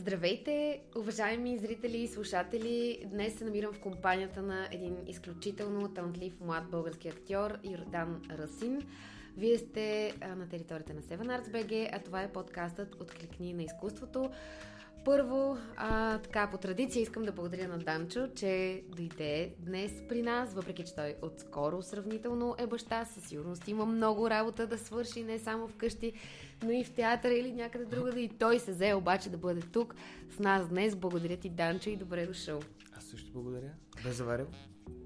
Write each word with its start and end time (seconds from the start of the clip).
Здравейте, 0.00 0.80
уважаеми 0.96 1.58
зрители 1.58 1.96
и 1.96 2.08
слушатели! 2.08 3.02
Днес 3.06 3.38
се 3.38 3.44
намирам 3.44 3.72
в 3.72 3.80
компанията 3.80 4.42
на 4.42 4.68
един 4.70 4.96
изключително 5.06 5.94
талантлив 5.94 6.40
млад 6.40 6.70
български 6.70 7.08
актьор 7.08 7.58
Йордан 7.64 8.22
Расин. 8.30 8.82
Вие 9.36 9.58
сте 9.58 10.12
на 10.36 10.48
територията 10.48 10.94
на 10.94 11.02
Seven 11.02 11.26
Arts 11.26 11.50
BG, 11.50 11.88
а 11.92 11.98
това 11.98 12.22
е 12.22 12.32
подкастът 12.32 12.94
от 12.94 13.10
Кликни 13.10 13.52
на 13.52 13.62
изкуството. 13.62 14.30
Първо, 15.10 15.58
а, 15.76 16.18
така, 16.18 16.50
по 16.50 16.58
традиция 16.58 17.02
искам 17.02 17.22
да 17.22 17.32
благодаря 17.32 17.68
на 17.68 17.78
Данчо, 17.78 18.28
че 18.34 18.82
дойде 18.88 19.54
днес 19.58 19.92
при 20.08 20.22
нас, 20.22 20.54
въпреки 20.54 20.84
че 20.84 20.94
той 20.94 21.14
отскоро 21.22 21.82
сравнително 21.82 22.54
е 22.58 22.66
баща. 22.66 23.04
Със 23.04 23.24
сигурност 23.24 23.68
има 23.68 23.86
много 23.86 24.30
работа 24.30 24.66
да 24.66 24.78
свърши, 24.78 25.24
не 25.24 25.38
само 25.38 25.68
вкъщи, 25.68 26.12
но 26.62 26.70
и 26.70 26.84
в 26.84 26.92
театъра 26.92 27.34
или 27.34 27.52
някъде 27.52 27.84
другаде. 27.84 28.20
И 28.20 28.28
той 28.28 28.58
се 28.58 28.72
взе 28.72 28.94
обаче 28.94 29.30
да 29.30 29.38
бъде 29.38 29.60
тук 29.60 29.94
с 30.30 30.38
нас 30.38 30.68
днес. 30.68 30.96
Благодаря 30.96 31.36
ти, 31.36 31.48
Данчо, 31.48 31.90
и 31.90 31.96
добре 31.96 32.26
дошъл. 32.26 32.60
Аз 32.96 33.04
също 33.04 33.32
благодаря. 33.32 33.70
Бе 34.04 34.12
заварил. 34.12 34.46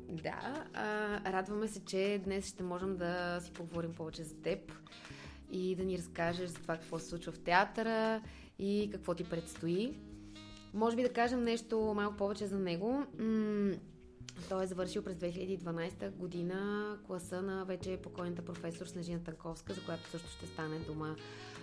Да, 0.08 0.64
а, 0.74 1.32
радваме 1.32 1.68
се, 1.68 1.84
че 1.84 2.20
днес 2.24 2.48
ще 2.48 2.62
можем 2.62 2.96
да 2.96 3.40
си 3.40 3.52
поговорим 3.52 3.94
повече 3.94 4.22
за 4.24 4.34
теб 4.34 4.72
и 5.52 5.76
да 5.76 5.84
ни 5.84 5.98
разкажеш 5.98 6.50
за 6.50 6.56
това 6.56 6.76
какво 6.76 6.98
се 6.98 7.08
случва 7.08 7.32
в 7.32 7.38
театъра 7.38 8.22
и 8.58 8.88
какво 8.92 9.14
ти 9.14 9.24
предстои. 9.24 9.94
Може 10.74 10.96
би 10.96 11.02
да 11.02 11.12
кажем 11.12 11.44
нещо 11.44 11.92
малко 11.96 12.16
повече 12.16 12.46
за 12.46 12.58
него. 12.58 13.04
Той 14.48 14.64
е 14.64 14.66
завършил 14.66 15.02
през 15.02 15.16
2012 15.16 16.10
година 16.10 16.98
класа 17.06 17.42
на 17.42 17.64
вече 17.64 17.96
покойната 18.02 18.42
професор 18.42 18.86
Снежина 18.86 19.20
Танковска, 19.24 19.74
за 19.74 19.80
която 19.80 20.10
също 20.10 20.28
ще 20.28 20.46
стане 20.46 20.78
дума 20.78 21.16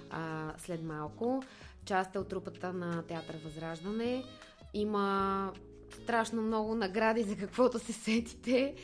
а, 0.09 0.53
след 0.57 0.83
малко. 0.83 1.43
Част 1.85 2.15
е 2.15 2.19
от 2.19 2.27
трупата 2.27 2.73
на 2.73 3.03
театър 3.03 3.37
Възраждане. 3.43 4.23
Има 4.73 5.53
страшно 6.03 6.41
много 6.41 6.75
награди 6.75 7.23
за 7.23 7.35
каквото 7.37 7.79
се 7.79 7.93
сетите 7.93 8.75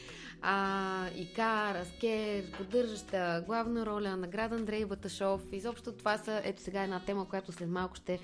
а, 0.42 1.10
Икар, 1.16 1.76
Аскер, 1.76 2.52
поддържаща 2.52 3.44
главна 3.46 3.86
роля, 3.86 4.18
награда 4.18 4.56
Андрей 4.56 4.86
Баташов. 4.86 5.42
Изобщо 5.52 5.92
това 5.92 6.18
са, 6.18 6.42
ето 6.44 6.62
сега 6.62 6.84
една 6.84 7.00
тема, 7.00 7.30
която 7.30 7.52
след 7.52 7.70
малко 7.70 7.96
ще 7.96 8.20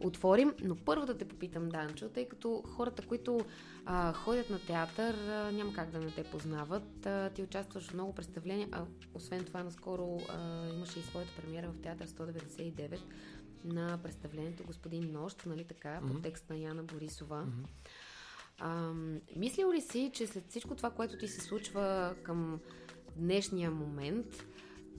отворим. 0.00 0.52
Но 0.62 0.76
първо 0.76 1.06
да 1.06 1.18
те 1.18 1.28
попитам, 1.28 1.68
Данчо, 1.68 2.08
тъй 2.08 2.28
като 2.28 2.62
хората, 2.76 3.02
които 3.06 3.40
а, 3.86 4.12
ходят 4.12 4.50
на 4.50 4.58
театър, 4.58 5.14
а, 5.14 5.52
няма 5.52 5.72
как 5.72 5.90
да 5.90 5.98
не 5.98 6.10
те 6.10 6.24
познават. 6.24 7.06
А, 7.06 7.30
ти 7.30 7.42
участваш 7.42 7.84
в 7.84 7.94
много 7.94 8.14
представления, 8.14 8.68
а 8.72 8.84
освен 9.14 9.44
това 9.44 9.62
наскоро 9.62 10.20
а, 10.28 10.68
имаше 10.74 10.98
и 10.98 11.02
своята 11.02 11.32
премиера 11.42 11.68
в 11.68 11.82
театър 11.82 12.06
199 12.06 12.98
на 13.64 13.98
представлението 14.02 14.64
Господин 14.66 15.12
Нощ, 15.12 15.46
нали 15.46 15.64
така, 15.64 15.88
mm-hmm. 15.88 16.12
по 16.12 16.20
текст 16.20 16.50
на 16.50 16.56
Яна 16.56 16.82
Борисова. 16.82 17.36
Mm-hmm. 17.36 17.87
А, 18.58 18.92
мислил 19.36 19.72
ли 19.72 19.80
си, 19.80 20.10
че 20.14 20.26
след 20.26 20.48
всичко 20.48 20.74
това, 20.74 20.90
което 20.90 21.18
ти 21.18 21.28
се 21.28 21.40
случва 21.40 22.14
към 22.22 22.60
днешния 23.16 23.70
момент, 23.70 24.46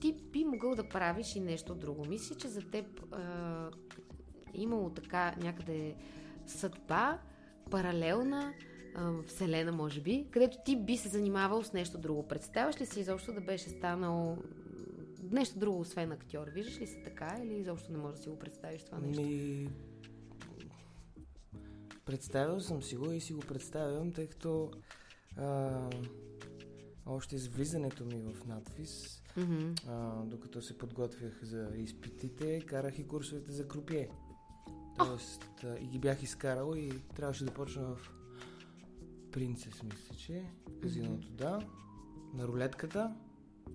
ти 0.00 0.12
би 0.12 0.44
могъл 0.44 0.74
да 0.74 0.88
правиш 0.88 1.36
и 1.36 1.40
нещо 1.40 1.74
друго? 1.74 2.04
Мисли, 2.04 2.34
че 2.34 2.48
за 2.48 2.60
теб 2.60 3.14
а, 3.14 3.70
имало 4.54 4.90
така 4.90 5.34
някъде 5.42 5.94
съдба, 6.46 7.18
паралелна 7.70 8.54
вселена, 9.26 9.72
може 9.72 10.00
би, 10.00 10.26
където 10.30 10.58
ти 10.64 10.76
би 10.76 10.96
се 10.96 11.08
занимавал 11.08 11.62
с 11.62 11.72
нещо 11.72 11.98
друго. 11.98 12.28
Представяш 12.28 12.80
ли 12.80 12.86
си 12.86 13.00
изобщо 13.00 13.32
да 13.32 13.40
беше 13.40 13.68
станал 13.68 14.38
нещо 15.30 15.58
друго, 15.58 15.80
освен 15.80 16.12
актьор? 16.12 16.48
Виждаш 16.48 16.80
ли 16.80 16.86
се 16.86 17.02
така 17.02 17.40
или 17.42 17.54
изобщо 17.54 17.92
не 17.92 17.98
можеш 17.98 18.16
да 18.16 18.22
си 18.22 18.28
го 18.28 18.38
представиш 18.38 18.84
това 18.84 18.98
нещо? 18.98 19.22
Ми, 19.22 19.68
Представил 22.10 22.60
съм 22.60 22.82
си 22.82 22.96
го 22.96 23.12
и 23.12 23.20
си 23.20 23.32
го 23.32 23.40
представям, 23.40 24.12
тъй 24.12 24.26
като 24.26 24.70
а, 25.36 25.90
още 27.06 27.38
с 27.38 27.48
влизането 27.48 28.04
ми 28.04 28.22
в 28.22 28.46
надвис, 28.46 29.22
mm-hmm. 29.36 29.88
а, 29.88 30.24
докато 30.24 30.62
се 30.62 30.78
подготвях 30.78 31.44
за 31.44 31.70
изпитите, 31.76 32.60
карах 32.60 32.98
и 32.98 33.06
курсовете 33.06 33.52
за 33.52 33.68
крупие. 33.68 34.10
Тоест, 34.98 35.44
oh. 35.62 35.78
и 35.78 35.86
ги 35.86 35.98
бях 35.98 36.22
изкарал 36.22 36.74
и 36.76 36.92
трябваше 37.16 37.44
да 37.44 37.54
почна 37.54 37.82
в 37.82 38.12
Принцес, 39.32 39.82
мисля, 39.82 40.16
че, 40.16 40.44
казиното, 40.82 41.28
mm-hmm. 41.28 41.34
да, 41.36 41.58
на 42.34 42.48
рулетката, 42.48 43.14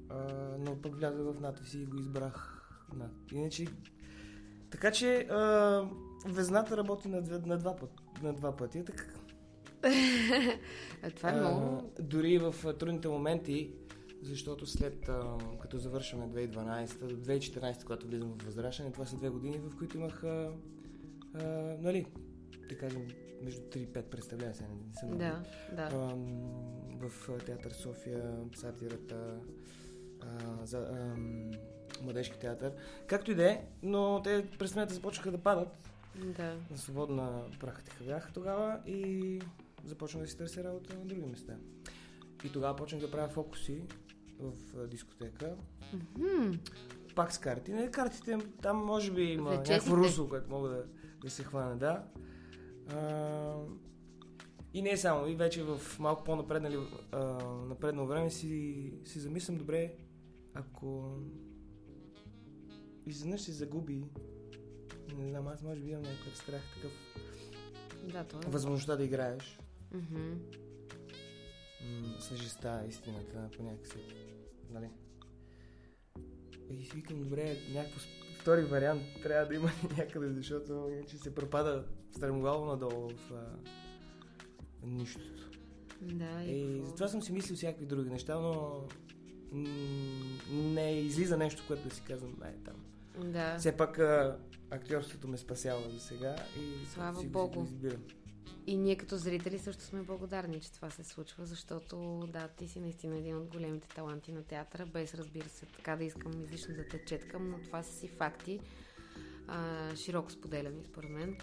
а, 0.09 0.17
но 0.59 0.81
пък 0.81 0.95
влязах 0.95 1.21
в 1.21 1.41
надвис 1.41 1.73
и 1.73 1.85
го 1.85 1.97
избрах. 1.97 2.67
Иначе, 3.31 3.67
така 4.75 4.91
че 4.91 5.17
а, 5.17 5.81
везната 6.25 6.77
работи 6.77 7.07
на, 7.07 7.21
на 7.45 7.57
два 7.57 7.75
пъти 7.75 7.93
на 8.23 8.33
два 8.33 8.55
пъти. 8.55 8.85
Така... 8.85 9.03
това 11.15 11.29
е 11.29 11.39
много. 11.39 11.91
Дори 11.99 12.37
в 12.37 12.73
трудните 12.79 13.07
моменти, 13.07 13.71
защото 14.21 14.65
след 14.65 15.09
а, 15.09 15.37
като 15.61 15.77
завършваме 15.77 16.27
2012 16.27 17.05
до 17.05 17.15
2014, 17.15 17.83
когато 17.83 18.07
влизам 18.07 18.37
в 18.39 18.45
Възрашане, 18.45 18.91
това 18.91 19.05
са 19.05 19.15
две 19.15 19.29
години, 19.29 19.57
в 19.57 19.77
които 19.77 19.97
имах, 19.97 20.23
а, 20.23 20.51
а, 21.33 21.47
нали, 21.81 22.05
да 22.69 22.77
кажем, 22.77 23.07
между 23.43 23.61
3 23.61 23.77
и 23.77 23.87
5 23.87 24.01
представления. 24.01 24.55
Сега 24.55 24.69
не 24.69 24.95
съм 24.95 25.17
да, 25.17 25.43
да. 25.75 25.81
А, 25.81 26.15
в 27.07 27.37
театър 27.45 27.71
София, 27.71 28.35
сатирата, 28.55 29.39
а, 30.21 30.65
за 30.65 30.77
а, 30.77 31.15
младежки 32.01 32.39
театър. 32.39 32.71
Както 33.07 33.31
и 33.31 33.35
да 33.35 33.51
е, 33.51 33.65
но 33.83 34.21
те 34.23 34.45
през 34.59 34.73
започнаха 34.73 35.31
да 35.31 35.37
падат 35.37 35.85
да. 36.23 36.57
На 36.71 36.77
свободна 36.77 37.43
практика 37.59 38.03
бях 38.03 38.33
тогава 38.33 38.79
и 38.87 39.41
започнах 39.85 40.23
да 40.23 40.29
си 40.29 40.37
търся 40.37 40.63
работа 40.63 40.95
на 40.99 41.05
други 41.05 41.25
места. 41.25 41.55
И 42.43 42.51
тогава 42.51 42.75
почнах 42.75 43.01
да 43.01 43.11
правя 43.11 43.27
фокуси 43.27 43.81
в 44.39 44.87
дискотека. 44.87 45.55
Mm-hmm. 45.95 46.59
Пак 47.15 47.33
с 47.33 47.37
карти. 47.37 47.73
Не, 47.73 47.91
картите 47.91 48.37
там 48.61 48.77
може 48.77 49.11
би 49.11 49.21
има 49.21 49.49
Вече 49.49 49.71
някакво 49.71 49.97
русло, 49.97 50.29
което 50.29 50.49
мога 50.49 50.69
да, 50.69 50.85
да 51.21 51.29
се 51.29 51.43
хвана, 51.43 51.77
да. 51.77 52.03
А, 52.95 53.53
и 54.73 54.81
не 54.81 54.97
само, 54.97 55.27
и 55.27 55.35
вече 55.35 55.63
в 55.63 55.99
малко 55.99 56.23
по-напреднало 56.23 58.07
време 58.07 58.29
си, 58.29 58.93
си 59.05 59.19
замислям 59.19 59.57
добре, 59.57 59.93
ако 60.53 61.17
изведнъж 63.05 63.41
се 63.41 63.51
загуби 63.51 64.03
не 65.17 65.29
знам, 65.29 65.47
аз 65.47 65.61
може 65.61 65.81
би 65.81 65.89
имам 65.89 66.03
някакъв 66.03 66.37
страх 66.37 66.61
такъв. 66.75 66.91
Да, 68.11 68.23
това 68.23 68.41
е. 68.47 68.51
Възможността 68.51 68.95
да 68.95 69.03
играеш. 69.03 69.59
Mm-hmm. 69.93 70.37
Съжеста, 72.19 72.83
истината, 72.89 73.49
по 73.57 73.63
някакъв 73.63 73.97
Нали? 74.71 74.89
И 76.69 76.85
си 76.85 76.95
викам, 76.95 77.23
добре, 77.23 77.57
някакво 77.73 77.99
втори 78.39 78.61
вариант 78.63 79.01
трябва 79.23 79.47
да 79.47 79.55
има 79.55 79.69
някъде, 79.97 80.33
защото 80.33 80.89
иначе 80.93 81.17
се 81.17 81.35
пропада 81.35 81.85
стремглаво 82.11 82.65
надолу 82.65 83.09
в 83.09 83.31
а, 83.33 83.57
нищото. 84.83 85.49
Да, 86.01 86.43
и, 86.43 86.77
и 86.77 86.85
затова 86.85 87.07
съм 87.07 87.21
си 87.21 87.31
мислил 87.31 87.55
всякакви 87.55 87.85
други 87.85 88.09
неща, 88.09 88.39
но 88.39 88.83
м- 89.51 89.69
не 90.49 90.91
излиза 90.91 91.37
нещо, 91.37 91.63
което 91.67 91.83
да 91.83 91.95
си 91.95 92.03
казвам, 92.07 92.35
е 92.43 92.63
там. 92.63 92.75
Да. 93.23 93.57
Все 93.57 93.77
пак 93.77 93.99
а, 93.99 94.37
актьорството 94.71 95.27
ме 95.27 95.37
спасява 95.37 95.89
за 95.89 95.99
сега 95.99 96.35
и 96.59 96.85
Слава 96.85 97.19
си 97.19 97.27
Богу. 97.27 97.59
го 97.59 97.65
избирам. 97.65 98.03
И 98.67 98.77
ние 98.77 98.95
като 98.95 99.17
зрители 99.17 99.59
също 99.59 99.83
сме 99.83 100.01
благодарни, 100.01 100.59
че 100.59 100.71
това 100.71 100.89
се 100.89 101.03
случва, 101.03 101.45
защото 101.45 102.19
да, 102.33 102.47
ти 102.47 102.67
си 102.67 102.79
наистина 102.79 103.17
един 103.17 103.37
от 103.37 103.47
големите 103.47 103.87
таланти 103.87 104.31
на 104.31 104.43
театъра, 104.43 104.85
без 104.85 105.13
разбира 105.15 105.49
се 105.49 105.65
така 105.65 105.95
да 105.95 106.03
искам 106.03 106.41
излишно 106.41 106.75
да 106.75 106.87
те 106.87 107.05
четкам, 107.05 107.49
но 107.49 107.57
това 107.59 107.83
са 107.83 107.93
си 107.93 108.07
факти, 108.07 108.59
а, 109.47 109.95
широко 109.95 110.31
споделяни 110.31 110.83
според 110.83 111.09
мен 111.09 111.37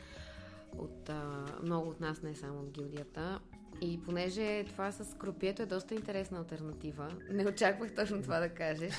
от 0.79 1.08
а, 1.08 1.44
много 1.62 1.91
от 1.91 2.00
нас, 2.00 2.23
не 2.23 2.35
само 2.35 2.61
от 2.61 2.70
гилдията. 2.70 3.41
И 3.81 4.00
понеже 4.05 4.64
това 4.64 4.93
с 4.93 5.19
крупието 5.19 5.62
е 5.62 5.67
доста 5.67 5.94
интересна 5.94 6.38
альтернатива, 6.38 7.17
не 7.31 7.47
очаквах 7.49 7.94
точно 7.94 8.23
това 8.23 8.38
да 8.41 8.49
кажеш. 8.49 8.94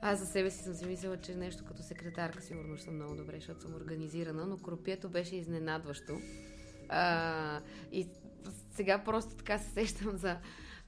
Аз 0.00 0.18
за 0.18 0.26
себе 0.26 0.50
си 0.50 0.64
съм 0.64 0.74
си 0.74 0.86
мислила, 0.86 1.16
че 1.16 1.34
нещо 1.34 1.64
като 1.64 1.82
секретарка 1.82 2.42
сигурно 2.42 2.78
съм 2.78 2.94
много 2.94 3.16
добре, 3.16 3.34
защото 3.34 3.60
съм 3.60 3.74
организирана, 3.74 4.46
но 4.46 4.56
кропието 4.58 5.08
беше 5.08 5.36
изненадващо. 5.36 6.20
А, 6.88 7.60
и 7.92 8.08
сега 8.74 9.04
просто 9.04 9.34
така 9.34 9.58
се 9.58 9.70
сещам 9.70 10.16
за 10.16 10.38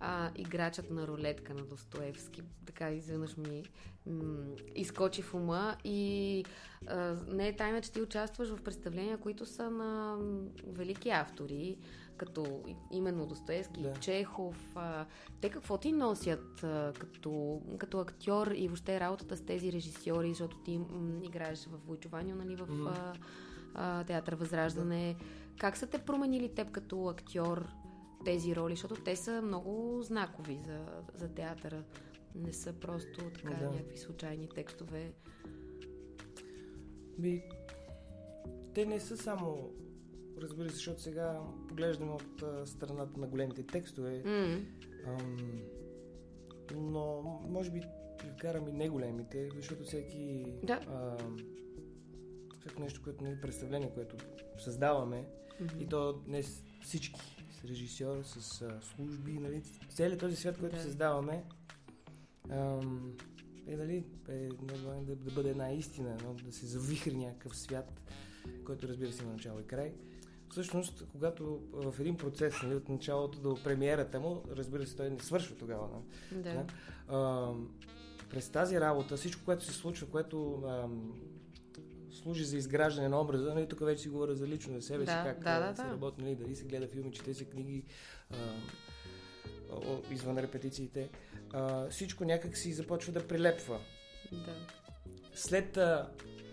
а, 0.01 0.31
играчът 0.37 0.91
на 0.91 1.07
рулетка 1.07 1.55
на 1.55 1.65
Достоевски. 1.65 2.43
Така 2.67 2.91
изведнъж 2.91 3.37
ми 3.37 3.62
м- 4.07 4.55
изкочи 4.75 5.23
в 5.23 5.35
ума 5.35 5.77
и 5.85 6.45
а, 6.87 7.17
не 7.29 7.49
е 7.49 7.57
тайна, 7.57 7.81
че 7.81 7.93
ти 7.93 8.01
участваш 8.01 8.49
в 8.49 8.62
представления, 8.62 9.19
които 9.19 9.47
са 9.47 9.71
на 9.71 10.19
велики 10.67 11.11
автори, 11.11 11.79
като 12.21 12.63
именно 12.91 13.27
Достоевски, 13.27 13.83
да. 13.83 13.93
Чехов. 13.93 14.73
А, 14.75 15.07
те 15.41 15.51
какво 15.51 15.79
ти 15.79 15.93
носят 15.93 16.65
а, 16.65 16.93
като, 16.99 17.61
като 17.79 18.01
актьор 18.01 18.47
и 18.47 18.69
въобще 18.69 19.01
работата 19.01 19.37
с 19.37 19.45
тези 19.45 19.73
режисьори, 19.73 20.29
защото 20.29 20.57
ти 20.57 20.79
м- 20.79 21.21
играеш 21.23 21.67
в 21.67 21.87
Войчованио, 21.87 22.37
нали, 22.37 22.57
в... 22.57 22.67
Mm. 22.67 22.93
А, 22.95 23.15
а, 23.75 24.05
театър 24.05 24.35
Възраждане. 24.35 25.17
Да. 25.19 25.25
Как 25.59 25.77
са 25.77 25.87
те 25.87 25.99
променили 25.99 26.55
теб 26.55 26.71
като 26.71 27.09
актьор 27.09 27.69
тези 28.25 28.57
роли? 28.57 28.73
Защото 28.73 28.95
те 28.95 29.17
са 29.17 29.43
много 29.43 30.03
знакови 30.03 30.61
за, 30.67 30.87
за 31.15 31.29
театъра. 31.29 31.83
Не 32.35 32.53
са 32.53 32.73
просто 32.73 33.31
така 33.31 33.55
да. 33.55 33.71
някакви 33.71 33.99
случайни 33.99 34.49
текстове. 34.49 35.13
Би, 37.19 37.43
те 38.75 38.87
не 38.87 39.01
са 39.01 39.17
само 39.17 39.71
разбира 40.43 40.69
се, 40.69 40.75
защото 40.75 41.03
сега 41.03 41.41
поглеждаме 41.69 42.13
от 42.13 42.43
а, 42.43 42.67
страната 42.67 43.21
на 43.21 43.27
големите 43.27 43.63
текстове. 43.63 44.23
Mm. 44.23 44.65
Ам, 45.07 45.63
но 46.75 47.23
може 47.49 47.71
би 47.71 47.83
вкарам 48.37 48.69
и 48.69 48.73
неголемите, 48.73 49.51
защото 49.57 49.85
всеки 49.85 50.45
да. 50.63 50.73
а, 50.75 51.17
всяко 52.61 52.83
нещо, 52.83 53.01
което 53.05 53.25
ни 53.25 53.31
нали, 53.31 53.41
представление, 53.41 53.91
което 53.95 54.17
създаваме, 54.59 55.25
mm-hmm. 55.63 55.83
и 55.83 55.87
то 55.87 56.13
днес 56.13 56.65
всички 56.83 57.21
с 57.51 57.65
режисьор, 57.65 58.23
с 58.23 58.63
а, 58.63 58.81
служби, 58.83 59.33
нали, 59.33 59.63
целият 59.89 60.21
този 60.21 60.37
свят, 60.37 60.59
който 60.59 60.77
да. 60.77 60.83
създаваме, 60.83 61.45
ам, 62.51 63.13
е, 63.67 63.77
нали, 63.77 64.05
е, 64.29 64.49
да, 65.03 65.17
да 65.17 65.31
бъде 65.35 65.51
една 65.51 65.73
истина, 65.73 66.17
но 66.25 66.35
да 66.35 66.53
се 66.53 66.67
завихри 66.67 67.17
някакъв 67.17 67.57
свят, 67.57 68.01
който 68.65 68.89
разбира 68.89 69.13
се 69.13 69.23
има 69.23 69.33
начало 69.33 69.61
и 69.61 69.67
край. 69.67 69.95
Всъщност, 70.50 71.05
когато 71.12 71.61
в 71.73 71.94
един 72.00 72.17
процес, 72.17 72.55
нали, 72.62 72.75
от 72.75 72.88
началото 72.88 73.38
до 73.41 73.58
премиерата 73.64 74.20
му, 74.20 74.43
разбира 74.56 74.87
се, 74.87 74.97
той 74.97 75.11
не 75.11 75.19
свършва 75.19 75.56
тогава. 75.56 75.88
Да. 76.32 76.52
да? 76.52 76.64
А, 77.08 77.50
през 78.31 78.49
тази 78.49 78.81
работа, 78.81 79.17
всичко, 79.17 79.44
което 79.44 79.64
се 79.64 79.73
случва, 79.73 80.06
което 80.06 80.62
а, 80.67 80.88
служи 82.12 82.44
за 82.44 82.56
изграждане 82.56 83.08
на 83.08 83.20
образа, 83.20 83.55
нали, 83.55 83.69
тук 83.69 83.81
вече 83.81 84.02
си 84.02 84.08
говоря 84.08 84.35
за 84.35 84.47
лично 84.49 84.75
за 84.75 84.82
себе 84.82 85.05
да, 85.05 85.11
си, 85.11 85.17
как 85.25 85.38
да, 85.38 85.61
да, 85.61 85.76
се 85.76 85.82
да. 85.82 85.88
работи, 85.88 86.23
нали, 86.23 86.35
дали 86.35 86.56
се 86.56 86.64
гледа 86.64 86.88
филми, 86.88 87.12
чете 87.12 87.35
се 87.35 87.44
книги, 87.44 87.85
а, 88.31 88.37
извън 90.11 90.38
репетициите. 90.38 91.11
А, 91.52 91.88
всичко 91.88 92.25
някак 92.25 92.56
си 92.56 92.73
започва 92.73 93.12
да 93.12 93.26
прилепва. 93.26 93.81
Да. 94.32 94.55
След 95.35 95.76
а, 95.76 96.11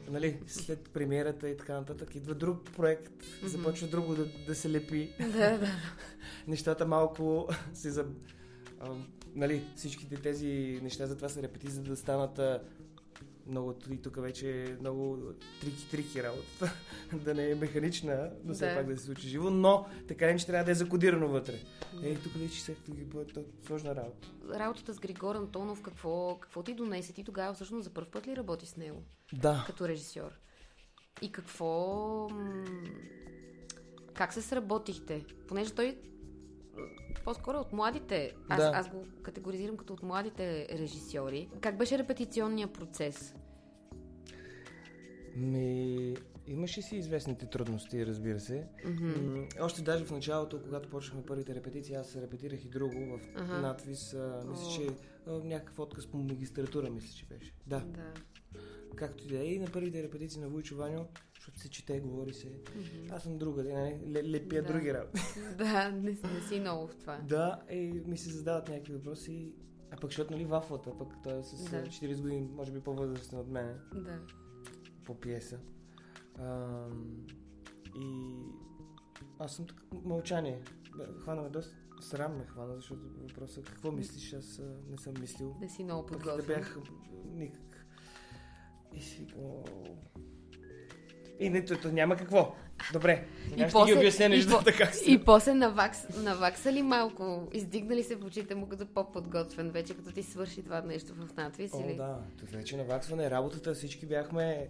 нали, 0.09 0.39
след 0.47 0.89
премиерата 0.89 1.49
и 1.49 1.57
така 1.57 1.73
нататък, 1.73 2.15
идва 2.15 2.35
друг 2.35 2.71
проект, 2.75 3.11
mm-hmm. 3.11 3.45
започва 3.45 3.87
друго 3.87 4.15
да, 4.15 4.25
да 4.47 4.55
се 4.55 4.71
лепи. 4.71 5.13
Да, 5.19 5.57
да. 5.57 5.67
Нещата 6.47 6.85
малко 6.85 7.47
се 7.73 7.91
за... 7.91 8.05
А, 8.79 8.89
нали, 9.35 9.65
всичките 9.75 10.15
тези 10.15 10.79
неща 10.83 11.07
затова 11.07 11.29
са 11.29 11.41
репетиции, 11.41 11.75
за 11.75 11.81
да 11.81 11.95
станат 11.95 12.39
много, 13.49 13.75
и 13.91 14.01
тук 14.01 14.21
вече 14.21 14.63
е 14.63 14.77
много 14.79 15.33
трики-трики 15.61 16.23
работата, 16.23 16.73
да 17.23 17.33
не 17.33 17.49
е 17.49 17.55
механична, 17.55 18.31
но 18.43 18.53
все 18.53 18.69
да. 18.69 18.75
пак 18.75 18.87
да 18.87 18.97
се 18.97 19.05
случи 19.05 19.27
живо, 19.27 19.49
но 19.49 19.85
така 20.07 20.25
не, 20.25 20.37
че 20.37 20.45
трябва 20.45 20.65
да 20.65 20.71
е 20.71 20.75
закодирано 20.75 21.27
вътре. 21.27 21.59
Ей, 22.03 22.15
тук 22.15 22.33
вече 22.33 22.61
се 22.61 22.75
ги 22.89 23.05
бъде 23.05 23.45
сложна 23.65 23.95
работа. 23.95 24.27
Работата 24.53 24.93
с 24.93 24.99
Григор 24.99 25.35
Антонов, 25.35 25.81
какво, 25.81 26.37
какво 26.39 26.63
ти 26.63 26.73
донесе? 26.73 27.13
Ти 27.13 27.23
тогава 27.23 27.53
всъщност 27.53 27.83
за 27.83 27.89
първ 27.89 28.07
път 28.11 28.27
ли 28.27 28.35
работи 28.35 28.65
с 28.65 28.77
него? 28.77 29.03
Да. 29.33 29.63
Като 29.67 29.87
режисьор. 29.87 30.39
И 31.21 31.31
какво... 31.31 32.29
Как 34.13 34.33
се 34.33 34.41
сработихте? 34.41 35.25
Понеже 35.47 35.73
той 35.73 35.97
по-скоро 37.23 37.57
от 37.57 37.73
младите. 37.73 38.33
Аз, 38.49 38.61
да. 38.61 38.71
аз 38.75 38.89
го 38.89 39.05
категоризирам 39.21 39.77
като 39.77 39.93
от 39.93 40.03
младите 40.03 40.67
режисьори. 40.71 41.49
Как 41.61 41.77
беше 41.77 41.97
репетиционния 41.97 42.67
процес? 42.67 43.35
Ми, 45.35 46.15
имаше 46.47 46.81
си 46.81 46.95
известните 46.95 47.45
трудности, 47.45 48.05
разбира 48.05 48.39
се. 48.39 48.67
Mm-hmm. 48.85 49.61
Още 49.61 49.81
даже 49.81 50.05
в 50.05 50.11
началото, 50.11 50.61
когато 50.63 50.89
почнахме 50.89 51.25
първите 51.25 51.55
репетиции, 51.55 51.95
аз 51.95 52.15
репетирах 52.15 52.65
и 52.65 52.69
друго 52.69 52.93
в 52.93 53.19
uh-huh. 53.19 53.61
надвис. 53.61 54.13
А, 54.13 54.43
мисля, 54.49 54.63
oh. 54.63 54.75
че 54.75 54.95
а, 55.27 55.31
някакъв 55.31 55.79
отказ 55.79 56.07
по 56.07 56.17
магистратура, 56.17 56.89
мисля, 56.89 57.15
че 57.15 57.25
беше. 57.25 57.53
Да. 57.67 57.79
да. 57.79 58.13
Както 58.95 59.23
и 59.23 59.27
да 59.27 59.39
е. 59.39 59.45
И 59.45 59.59
на 59.59 59.67
първите 59.67 60.03
репетиции 60.03 60.41
на 60.41 60.49
Войчо 60.49 60.75
Ваню 60.75 61.05
защото 61.47 61.59
се 61.59 61.69
чете, 61.69 61.99
говори 61.99 62.33
се. 62.33 62.47
Mm-hmm. 62.47 63.15
Аз 63.15 63.23
съм 63.23 63.37
друга, 63.37 63.63
не, 63.63 64.23
лепия 64.23 64.61
да. 64.61 64.73
други 64.73 64.93
работи. 64.93 65.21
да, 65.57 65.89
не, 65.91 66.11
не 66.11 66.41
си 66.47 66.59
много 66.59 66.87
в 66.87 66.95
това. 66.95 67.17
Да, 67.17 67.61
и 67.71 68.03
ми 68.05 68.17
се 68.17 68.29
задават 68.29 68.69
някакви 68.69 68.93
въпроси. 68.93 69.53
А 69.91 69.95
пък, 69.95 70.11
защото, 70.11 70.33
нали, 70.33 70.45
вафлата, 70.45 70.97
пък 70.97 71.13
той 71.23 71.39
е 71.39 71.43
с 71.43 71.69
да. 71.71 71.83
40 71.83 72.21
години, 72.21 72.49
може 72.53 72.71
би 72.71 72.79
по-възрастен 72.79 73.39
от 73.39 73.47
мен. 73.47 73.79
Да. 73.93 74.19
По 75.05 75.19
пиеса. 75.19 75.59
А, 76.39 76.85
и 77.95 78.33
аз 79.39 79.55
съм 79.55 79.67
така, 79.67 79.81
мълчание. 80.03 80.61
Хвана 81.23 81.41
ме 81.41 81.49
доста 81.49 81.75
срам 82.01 82.37
ме 82.37 82.45
хвана, 82.45 82.75
защото 82.75 83.01
въпросът 83.21 83.65
какво 83.65 83.91
мислиш, 83.91 84.33
аз 84.33 84.61
не 84.89 84.97
съм 84.97 85.13
мислил. 85.19 85.55
Не 85.61 85.69
си 85.69 85.83
много 85.83 86.05
подготвен. 86.05 86.37
Да 86.37 86.43
бях 86.43 86.77
никак. 87.25 87.87
И 88.93 89.01
си, 89.01 89.27
и 91.39 91.49
не, 91.49 91.65
то, 91.65 91.91
няма 91.91 92.17
какво. 92.17 92.55
Добре, 92.93 93.25
сега 93.49 93.65
и 93.65 93.69
ще 93.69 93.73
после, 93.73 93.93
ги 93.93 93.99
обясня 93.99 94.29
нещата 94.29 94.63
така. 94.63 94.91
И 95.07 95.23
после 95.25 95.53
навакс, 95.53 96.65
ли 96.65 96.81
малко? 96.81 97.47
Издигнали 97.53 98.03
се 98.03 98.15
в 98.15 98.25
очите 98.25 98.55
му 98.55 98.69
като 98.69 98.85
по-подготвен 98.85 99.71
вече, 99.71 99.93
като 99.93 100.11
ти 100.11 100.23
свърши 100.23 100.63
това 100.63 100.81
нещо 100.81 101.13
в 101.13 101.35
надвис? 101.37 101.73
О, 101.73 101.83
или? 101.85 101.95
да. 101.95 102.19
Тут 102.39 102.49
вече 102.49 102.77
наваксване 102.77 103.31
работата. 103.31 103.73
Всички 103.73 104.05
бяхме... 104.05 104.67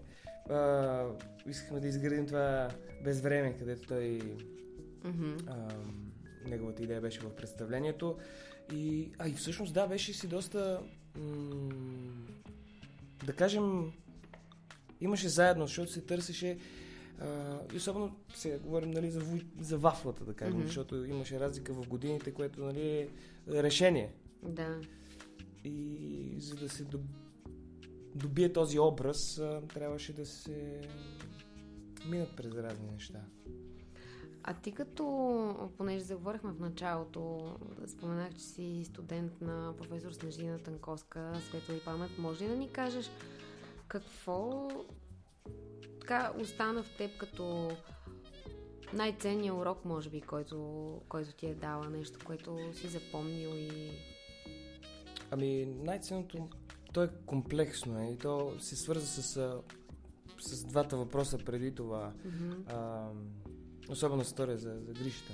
А, 0.50 1.04
искахме 1.48 1.80
да 1.80 1.88
изградим 1.88 2.28
това 2.28 2.70
без 3.04 3.22
време, 3.22 3.56
където 3.60 3.88
той... 3.88 4.22
Mm-hmm. 5.06 5.48
А, 5.48 5.74
неговата 6.50 6.84
идея 6.84 7.02
беше 7.02 7.20
в 7.20 7.36
представлението. 7.36 8.18
И, 8.74 9.12
а 9.20 9.28
и 9.28 9.34
всъщност 9.34 9.74
да, 9.74 9.88
беше 9.88 10.14
си 10.14 10.28
доста... 10.28 10.80
М- 11.16 11.70
да 13.26 13.34
кажем 13.34 13.92
имаше 15.02 15.30
заедно, 15.30 15.68
защото 15.68 15.92
се 15.92 16.02
търсеше 16.02 16.58
а, 17.20 17.60
и 17.74 17.78
особено 17.78 18.16
сега 18.34 18.60
говорим 18.60 18.92
нали, 18.92 19.12
за, 19.12 19.22
за 19.60 19.78
вафлата, 19.78 20.26
да 20.26 20.34
кажем, 20.34 20.62
mm-hmm. 20.62 20.66
защото 20.66 21.06
имаше 21.06 21.40
разлика 21.40 21.74
в 21.74 21.88
годините, 21.88 22.34
което 22.34 22.66
нали, 22.66 23.10
е 23.54 23.64
решение. 23.64 24.14
Да. 24.44 24.82
И 25.64 26.36
за 26.40 26.56
да 26.56 26.70
се 26.70 26.84
доб... 26.84 27.02
добие 28.16 28.54
този 28.54 28.80
образ, 28.80 29.38
а, 29.38 29.62
трябваше 29.74 30.14
да 30.14 30.26
се 30.26 30.82
минат 32.10 32.36
през 32.36 32.54
разни 32.54 32.92
неща. 32.92 33.20
А 34.50 34.54
ти 34.54 34.72
като, 34.72 35.70
понеже 35.78 36.06
заговорихме 36.06 36.52
в 36.52 36.60
началото, 36.60 37.52
споменах, 37.88 38.34
че 38.34 38.42
си 38.42 38.82
студент 38.86 39.42
на 39.42 39.74
професор 39.78 40.12
Снежина 40.12 40.60
Танковска, 40.60 41.42
светла 41.50 41.76
и 41.76 41.80
памет, 41.80 42.18
може 42.18 42.44
ли 42.44 42.48
да 42.48 42.56
ни 42.56 42.70
кажеш 42.70 43.10
какво 43.88 44.70
така 46.00 46.32
остана 46.42 46.84
в 46.84 46.98
теб 46.98 47.18
като 47.18 47.72
най-ценният 48.94 49.56
урок, 49.56 49.86
може 49.86 50.10
би, 50.10 50.22
който, 50.22 51.02
който 51.10 51.34
ти 51.34 51.46
е 51.46 51.54
дала, 51.54 51.90
нещо, 51.90 52.20
което 52.26 52.58
си 52.74 52.88
запомнил 52.88 53.50
и... 53.50 53.92
Ами, 55.32 55.66
най-ценното, 55.66 56.50
то 56.94 57.04
е 57.04 57.10
комплексно 57.26 58.12
и 58.12 58.18
то 58.18 58.54
се 58.60 58.76
свърза 58.76 59.08
с, 59.08 59.62
с 60.40 60.64
двата 60.64 60.98
въпроса 60.98 61.38
преди 61.38 61.76
това. 61.76 62.14
Mm-hmm. 62.28 62.74
А, 62.74 63.10
особено 63.90 64.24
с 64.24 64.34
втория 64.34 64.58
за, 64.58 64.80
за 64.82 64.94
гришата. 64.94 65.34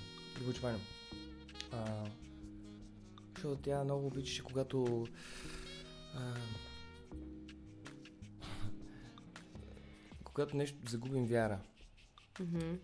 А, 1.71 2.05
защото 3.35 3.61
тя 3.61 3.83
много 3.83 4.07
обичаше, 4.07 4.43
когато 4.43 5.07
а, 6.15 6.35
когато 10.33 10.57
нещо 10.57 10.77
загубим 10.89 11.25
вяра. 11.25 11.59
Mm-hmm. 12.33 12.79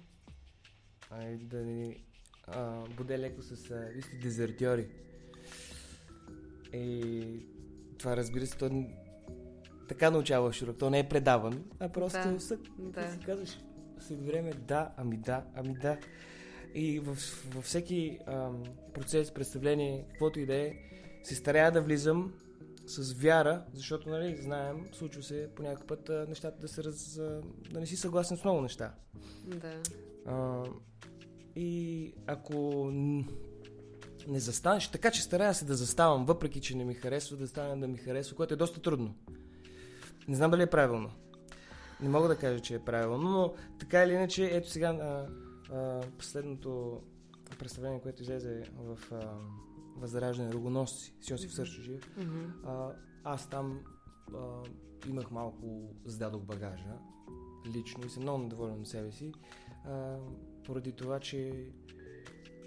Ай, 1.11 1.37
да 1.37 1.57
ни 1.57 2.03
а, 2.47 2.83
буде 2.97 3.19
леко 3.19 3.41
с 3.41 3.71
а, 3.71 3.89
вие 3.93 4.01
сте 4.01 4.15
дезертьори. 4.15 4.87
И 6.73 7.45
това 7.97 8.17
разбира 8.17 8.47
се, 8.47 8.57
то 8.57 8.85
така 9.87 10.11
научаваш 10.11 10.61
урок. 10.61 10.77
То 10.77 10.89
не 10.89 10.99
е 10.99 11.09
предаван, 11.09 11.63
а 11.79 11.89
просто 11.89 12.31
да, 12.31 12.39
сък, 12.39 12.59
да. 12.79 13.11
си 13.11 13.19
казваш 13.25 13.59
след 13.99 14.25
време 14.25 14.53
да, 14.53 14.91
ами 14.97 15.17
да, 15.17 15.43
ами 15.55 15.73
да. 15.73 15.97
И 16.73 16.99
във, 16.99 17.47
във 17.53 17.65
всеки 17.65 18.19
ам, 18.27 18.63
процес, 18.93 19.31
представление, 19.31 20.05
каквото 20.09 20.39
и 20.39 20.45
да 20.45 20.55
е, 20.55 20.73
се 21.23 21.35
старая 21.35 21.71
да 21.71 21.81
влизам 21.81 22.33
с 22.89 23.13
вяра, 23.13 23.63
защото, 23.73 24.09
нали, 24.09 24.37
знаем, 24.41 24.85
случва 24.91 25.23
се 25.23 25.49
по 25.55 25.63
някакъв 25.63 25.87
път 25.87 26.09
а, 26.09 26.25
нещата 26.29 26.59
да 26.59 26.67
се 26.67 26.83
раз... 26.83 27.17
А, 27.17 27.41
да 27.71 27.79
не 27.79 27.85
си 27.85 27.97
съгласен 27.97 28.37
с 28.37 28.43
много 28.43 28.61
неща. 28.61 28.93
Да. 29.45 29.81
А, 30.25 30.63
и 31.55 32.13
ако 32.27 32.91
не 34.27 34.39
застанеш, 34.39 34.87
така 34.87 35.11
че 35.11 35.21
старая 35.21 35.53
се 35.53 35.65
да 35.65 35.75
заставам, 35.75 36.25
въпреки 36.25 36.61
че 36.61 36.77
не 36.77 36.85
ми 36.85 36.93
харесва, 36.93 37.37
да 37.37 37.47
стане 37.47 37.81
да 37.81 37.87
ми 37.87 37.97
харесва, 37.97 38.35
което 38.35 38.53
е 38.53 38.57
доста 38.57 38.81
трудно. 38.81 39.15
Не 40.27 40.35
знам 40.35 40.51
дали 40.51 40.61
е 40.61 40.67
правилно. 40.67 41.11
Не 42.01 42.09
мога 42.09 42.27
да 42.27 42.37
кажа, 42.37 42.59
че 42.59 42.75
е 42.75 42.79
правилно, 42.79 43.29
но 43.29 43.53
така 43.79 44.03
или 44.03 44.13
иначе, 44.13 44.45
ето 44.45 44.69
сега 44.69 44.89
а, 44.89 45.27
а, 45.75 46.01
последното 46.17 47.01
представление, 47.59 48.01
което 48.01 48.21
излезе 48.21 48.63
в 48.77 48.97
а, 49.11 49.37
Възраждане 49.99 50.53
Рогоносци 50.53 51.13
с 51.21 51.29
Йосиф 51.29 51.51
а, 52.65 52.91
аз 53.23 53.49
там 53.49 53.79
а, 54.33 54.63
имах 55.09 55.31
малко, 55.31 55.93
зададох 56.05 56.43
багажа 56.43 56.99
лично 57.65 58.05
и 58.05 58.09
съм 58.09 58.23
много 58.23 58.43
недоволен 58.43 58.81
от 58.81 58.87
себе 58.87 59.11
си, 59.11 59.31
а, 59.85 60.17
поради 60.65 60.91
това, 60.91 61.19
че 61.19 61.69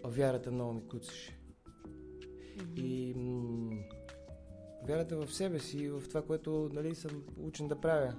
вярата 0.04 0.50
много 0.50 0.72
ми 0.72 0.88
куцаше. 0.88 1.38
И 2.76 3.14
м- 3.16 3.82
вярата 4.88 5.16
в 5.16 5.34
себе 5.34 5.58
си 5.58 5.78
и 5.78 5.88
в 5.88 6.02
това, 6.08 6.22
което 6.22 6.70
нали, 6.72 6.94
съм 6.94 7.24
учен 7.36 7.68
да 7.68 7.80
правя. 7.80 8.14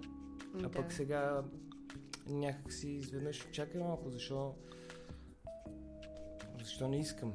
А 0.64 0.70
пък 0.70 0.92
сега 0.92 1.44
някак 2.28 2.74
си 2.74 2.90
изведнъж 2.90 3.48
чакай 3.52 3.82
малко, 3.82 4.10
защо 4.10 4.56
защо 6.60 6.88
не 6.88 7.00
искам. 7.00 7.34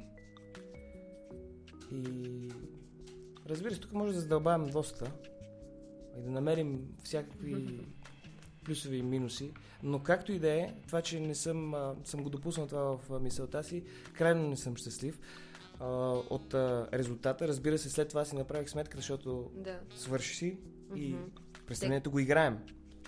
И 1.93 2.49
разбира 3.49 3.75
се, 3.75 3.81
тук 3.81 3.93
може 3.93 4.13
да 4.15 4.21
задълбаем 4.21 4.67
доста 4.71 5.13
и 6.19 6.23
да 6.23 6.31
намерим 6.31 6.89
всякакви 7.05 7.81
плюсови 8.65 8.97
и 8.97 9.03
минуси, 9.03 9.53
но 9.83 10.03
както 10.03 10.33
и 10.33 10.39
да 10.39 10.49
е, 10.49 10.75
това, 10.87 11.03
че 11.03 11.21
не 11.21 11.35
съм, 11.35 11.75
съм 12.05 12.23
го 12.23 12.31
допуснал 12.31 12.67
това 12.67 12.97
в 12.97 13.21
мисълта 13.21 13.65
си, 13.65 13.85
крайно 14.13 14.49
не 14.49 14.57
съм 14.57 14.77
щастлив 14.77 15.21
от 16.31 16.55
резултата. 16.93 17.49
Разбира 17.49 17.79
се, 17.79 17.91
след 17.91 18.09
това 18.09 18.25
си 18.25 18.37
направих 18.37 18.69
сметка, 18.69 18.97
защото 18.97 19.51
Да. 19.55 19.81
свърши 19.97 20.37
си 20.37 20.59
и 20.97 21.17
представлението 21.67 22.11
го 22.11 22.19
играем. 22.19 22.59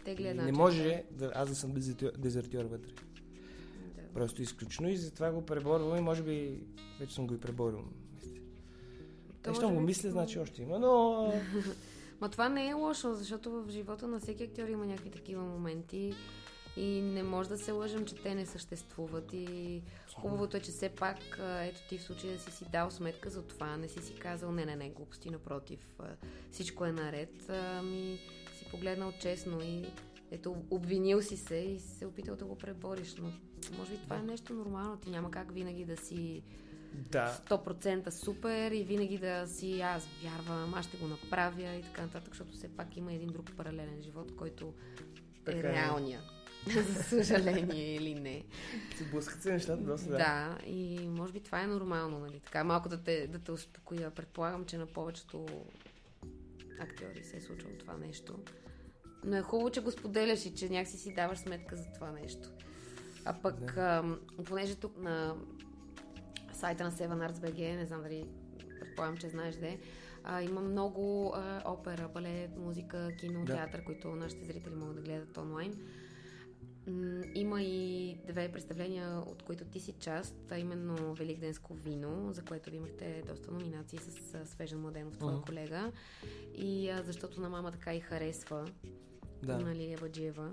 И 0.06 0.10
една 0.10 0.42
не 0.44 0.52
може 0.52 1.04
да, 1.10 1.32
аз 1.34 1.48
да 1.48 1.54
съм 1.54 1.72
дезертьор, 1.72 2.10
дезертьор 2.18 2.64
вътре. 2.64 2.90
Да. 2.90 4.02
Просто 4.14 4.42
изключено 4.42 4.88
и 4.88 4.96
затова 4.96 5.30
го 5.32 5.46
преборвам 5.46 5.98
и 5.98 6.00
може 6.00 6.22
би 6.22 6.62
вече 7.00 7.14
съм 7.14 7.26
го 7.26 7.34
и 7.34 7.40
преборил. 7.40 7.84
То 9.42 9.54
щом 9.54 9.74
го 9.74 9.80
мисля, 9.80 10.10
значи 10.10 10.38
още 10.38 10.62
има, 10.62 10.78
но... 10.78 11.32
Ма 12.20 12.28
това 12.28 12.48
не 12.48 12.68
е 12.68 12.72
лошо, 12.72 13.14
защото 13.14 13.50
в 13.50 13.70
живота 13.70 14.08
на 14.08 14.20
всеки 14.20 14.42
актьор 14.42 14.68
има 14.68 14.86
някакви 14.86 15.10
такива 15.10 15.42
моменти 15.42 16.14
и 16.76 17.02
не 17.02 17.22
може 17.22 17.48
да 17.48 17.58
се 17.58 17.72
лъжим, 17.72 18.04
че 18.04 18.14
те 18.14 18.34
не 18.34 18.46
съществуват 18.46 19.32
и 19.32 19.82
хубавото 20.16 20.56
е, 20.56 20.60
че 20.60 20.70
все 20.70 20.88
пак, 20.88 21.16
ето 21.60 21.80
ти 21.88 21.98
в 21.98 22.02
случая 22.02 22.38
си 22.38 22.50
си 22.50 22.64
дал 22.72 22.90
сметка 22.90 23.30
за 23.30 23.42
това, 23.42 23.76
не 23.76 23.88
си 23.88 24.02
си 24.02 24.14
казал 24.14 24.52
не, 24.52 24.64
не, 24.64 24.76
не, 24.76 24.90
глупости, 24.90 25.30
напротив, 25.30 25.80
всичко 26.52 26.84
е 26.84 26.92
наред, 26.92 27.50
ами 27.50 28.18
си 28.58 28.64
погледнал 28.70 29.12
честно 29.20 29.62
и 29.62 29.84
ето 30.30 30.56
обвинил 30.70 31.22
си 31.22 31.36
се 31.36 31.56
и 31.56 31.80
се 31.80 32.06
опитал 32.06 32.36
да 32.36 32.44
го 32.44 32.58
пребориш, 32.58 33.14
но 33.16 33.32
може 33.78 33.90
би 33.90 33.98
това 33.98 34.16
е 34.16 34.22
нещо 34.22 34.54
нормално, 34.54 34.96
ти 34.96 35.10
няма 35.10 35.30
как 35.30 35.52
винаги 35.52 35.84
да 35.84 35.96
си 35.96 36.42
да. 36.92 37.40
100% 37.48 38.10
супер 38.10 38.70
и 38.70 38.84
винаги 38.84 39.18
да 39.18 39.46
си 39.46 39.80
аз 39.80 40.08
вярвам, 40.22 40.74
аз 40.74 40.86
ще 40.86 40.96
го 40.96 41.06
направя 41.06 41.74
и 41.74 41.82
така 41.82 42.02
нататък, 42.02 42.28
защото 42.28 42.52
все 42.52 42.68
пак 42.68 42.96
има 42.96 43.12
един 43.12 43.28
друг 43.28 43.56
паралелен 43.56 44.02
живот, 44.02 44.36
който 44.36 44.74
Така 45.44 45.58
е 45.58 45.60
е. 45.60 45.62
реалния. 45.62 46.20
За 46.66 47.02
съжаление 47.02 47.94
или 47.94 48.14
не. 48.14 48.44
Се 48.96 49.04
блъскат 49.04 49.42
се 49.42 49.52
нещата 49.52 49.82
доста, 49.82 50.10
да. 50.10 50.16
Да, 50.16 50.58
и 50.66 51.08
може 51.08 51.32
би 51.32 51.40
това 51.40 51.62
е 51.62 51.66
нормално, 51.66 52.18
нали? 52.18 52.40
Така 52.40 52.64
малко 52.64 52.88
да 52.88 53.02
те, 53.02 53.26
да 53.26 53.38
те 53.38 53.52
успокоя. 53.52 54.10
Предполагам, 54.10 54.64
че 54.64 54.78
на 54.78 54.86
повечето 54.86 55.46
актьори 56.80 57.24
се 57.24 57.36
е 57.36 57.40
случвало 57.40 57.76
това 57.78 57.96
нещо. 57.96 58.38
Но 59.24 59.36
е 59.36 59.42
хубаво, 59.42 59.70
че 59.70 59.80
го 59.80 59.90
споделяш 59.90 60.46
и 60.46 60.54
че 60.54 60.68
някакси 60.68 60.98
си 60.98 61.14
даваш 61.14 61.38
сметка 61.38 61.76
за 61.76 61.84
това 61.94 62.12
нещо. 62.12 62.48
А 63.24 63.32
пък, 63.42 63.74
да. 63.74 64.16
понеже 64.44 64.74
тук 64.74 64.98
на 64.98 65.36
сайта 66.60 66.84
на 66.84 66.92
Seven 66.92 67.30
Arts 67.30 67.38
BG, 67.40 67.76
не 67.76 67.86
знам 67.86 68.02
дали 68.02 68.26
предполагам, 68.80 69.16
че 69.16 69.28
знаеш 69.28 69.54
де, 69.56 69.78
а, 70.24 70.42
има 70.42 70.60
много 70.60 71.32
а, 71.34 71.62
опера, 71.66 72.08
балет, 72.08 72.56
музика, 72.58 73.10
кино, 73.16 73.44
Да. 73.44 73.54
театър, 73.54 73.84
които 73.84 74.08
нашите 74.08 74.44
зрители 74.44 74.74
могат 74.74 74.96
да 74.96 75.02
гледат 75.02 75.36
онлайн. 75.36 75.74
Има 77.34 77.62
и 77.62 78.16
две 78.26 78.48
представления, 78.48 79.18
от 79.20 79.42
които 79.42 79.64
ти 79.64 79.80
си 79.80 79.92
част, 79.92 80.36
а 80.50 80.58
именно 80.58 81.14
Великденско 81.14 81.74
вино, 81.74 82.32
за 82.32 82.42
което 82.42 82.70
ви 82.70 82.76
имахте 82.76 83.22
доста 83.26 83.50
номинации 83.50 83.98
с 83.98 84.34
а, 84.34 84.46
Свежен 84.46 84.80
Младенов, 84.80 85.16
твоя 85.16 85.34
Мгм. 85.34 85.44
колега. 85.44 85.92
И 86.54 86.90
а, 86.90 87.02
защото 87.02 87.40
на 87.40 87.48
мама 87.48 87.72
така 87.72 87.94
и 87.94 88.00
харесва 88.00 88.68
Да. 89.42 89.58
на 89.58 89.74
Лилия 89.74 89.98
Баджиева. 89.98 90.50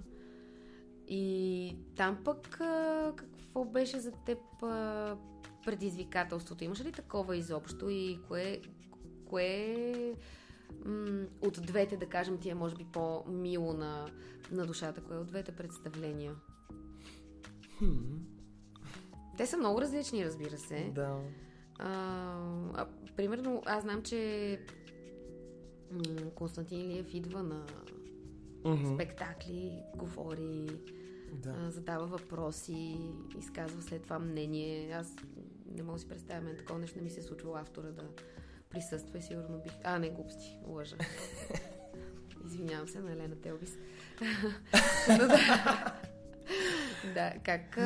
И 1.07 1.75
там 1.95 2.23
пък 2.23 2.61
а, 2.61 3.13
какво 3.15 3.65
беше 3.65 3.99
за 3.99 4.11
теб 4.11 4.39
а, 4.61 5.17
предизвикателството? 5.67 6.63
Имаш 6.63 6.81
ли 6.81 6.91
такова 6.91 7.37
изобщо 7.37 7.89
и 7.89 8.19
кое, 8.27 8.61
кое 9.25 10.15
м- 10.85 11.25
от 11.41 11.59
двете, 11.61 11.97
да 11.97 12.05
кажем, 12.05 12.37
ти 12.37 12.49
е 12.49 12.55
може 12.55 12.75
би 12.75 12.85
по-мило 12.85 13.73
на, 13.73 14.07
на 14.51 14.65
душата? 14.65 15.01
Кое 15.01 15.17
от 15.17 15.27
двете 15.27 15.51
представления? 15.51 16.35
Хм, 17.77 18.15
Те 19.37 19.45
са 19.45 19.57
много 19.57 19.81
различни, 19.81 20.25
разбира 20.25 20.57
се. 20.57 20.91
да. 20.95 21.19
А, 21.79 21.89
а, 22.73 22.85
примерно, 23.15 23.63
аз 23.65 23.83
знам, 23.83 24.03
че 24.03 24.59
м- 25.91 26.01
Константин 26.31 26.79
Илиев 26.81 27.13
идва 27.13 27.43
на 27.43 27.65
Мгм. 28.65 28.93
спектакли, 28.93 29.83
говори, 29.95 30.67
Да. 31.33 31.49
а, 31.57 31.71
задава 31.71 32.05
въпроси, 32.07 32.97
изказва 33.39 33.81
след 33.81 34.03
това 34.03 34.19
мнение. 34.19 34.91
Аз 34.91 35.15
не 35.75 35.83
мога 35.83 35.95
да 35.95 35.99
си 35.99 36.07
представя, 36.07 36.41
мен 36.41 36.57
такова 36.57 36.79
нещо 36.79 36.97
не 36.97 37.03
ми 37.03 37.09
се 37.09 37.19
е 37.19 37.23
случвало 37.23 37.55
автора 37.55 37.87
да 37.87 38.03
присъства 38.69 39.17
и 39.17 39.21
сигурно 39.21 39.61
бих... 39.63 39.73
А, 39.83 39.99
не, 39.99 40.09
глупости, 40.09 40.59
лъжа. 40.67 40.95
Извинявам 42.45 42.87
се 42.87 42.99
на 42.99 43.11
Елена 43.11 43.35
Телбис. 43.35 43.77
Да. 47.13 47.33
Как... 47.43 47.77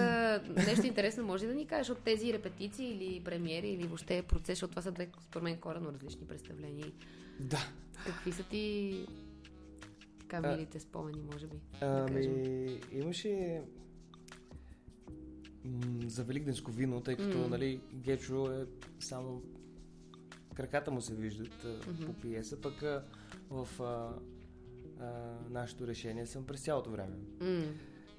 Нещо 0.67 0.88
интересно 0.88 1.23
може 1.23 1.47
да 1.47 1.53
ни 1.53 1.65
кажеш 1.65 1.89
от 1.89 2.03
тези 2.03 2.33
репетиции 2.33 2.91
или 2.91 3.23
премиери 3.23 3.69
или 3.69 3.88
въобще 3.88 4.21
процес, 4.21 4.47
защото 4.47 4.71
това 4.71 4.81
са 4.81 4.91
две, 4.91 5.09
според 5.21 5.43
мен, 5.43 5.57
коренно 5.57 5.93
различни 5.93 6.27
представления. 6.27 6.91
Да. 7.39 7.69
Какви 8.05 8.31
са 8.31 8.43
ти 8.43 9.05
така 10.19 10.50
милите 10.50 10.79
спомени, 10.79 11.21
може 11.33 11.47
би? 11.47 11.55
да? 11.79 12.05
Ами, 12.09 12.79
имаше 12.91 13.61
за 16.08 16.24
Великденско 16.24 16.72
вино, 16.72 17.01
тъй 17.01 17.15
като, 17.15 17.38
М. 17.38 17.48
нали, 17.48 17.82
Гечо 17.94 18.51
е 18.51 18.65
само 19.00 19.41
краката 20.56 20.91
му 20.91 21.01
се 21.01 21.15
виждат 21.15 21.65
Мгм. 21.88 22.06
по 22.06 22.13
пиеса, 22.13 22.62
пък 22.62 22.82
в 23.50 23.68
а, 23.80 24.13
а, 25.00 25.12
нашето 25.50 25.88
решение 25.88 26.25
съм 26.25 26.46
през 26.46 26.62
цялото 26.62 26.89
време. 26.91 27.15
М, 27.39 27.63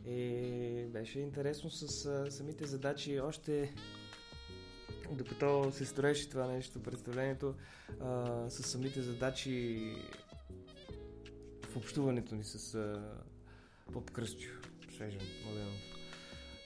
И 0.06 0.86
беше 0.88 1.20
интересно 1.20 1.70
с 1.70 2.06
а, 2.06 2.30
самите 2.30 2.66
задачи. 2.66 3.20
Още 3.20 3.74
докато 5.12 5.72
се 5.72 5.84
строеше 5.84 6.28
това 6.28 6.46
нещо, 6.46 6.82
представлението, 6.82 7.54
а, 8.00 8.44
с 8.50 8.62
самите 8.62 9.02
задачи 9.02 9.80
в 11.62 11.76
общуването 11.76 12.34
ни 12.34 12.44
с 12.44 12.74
а, 12.74 13.12
Поп 13.92 14.10
Кръстю, 14.10 14.46
Свежен 14.94 15.20
Младенов. 15.44 15.91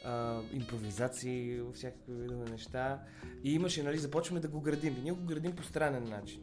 А, 0.07 0.43
импровизации, 0.53 1.61
всякакви 1.75 2.13
видове 2.15 2.51
неща. 2.51 3.03
И 3.45 3.55
имаше, 3.55 3.83
нали, 3.83 3.99
започваме 3.99 4.41
да 4.41 4.49
го 4.49 4.61
градим. 4.61 4.97
И 4.97 5.03
ние 5.03 5.13
го 5.13 5.25
градим 5.25 5.57
по 5.57 5.63
странен 5.63 6.05
начин. 6.09 6.43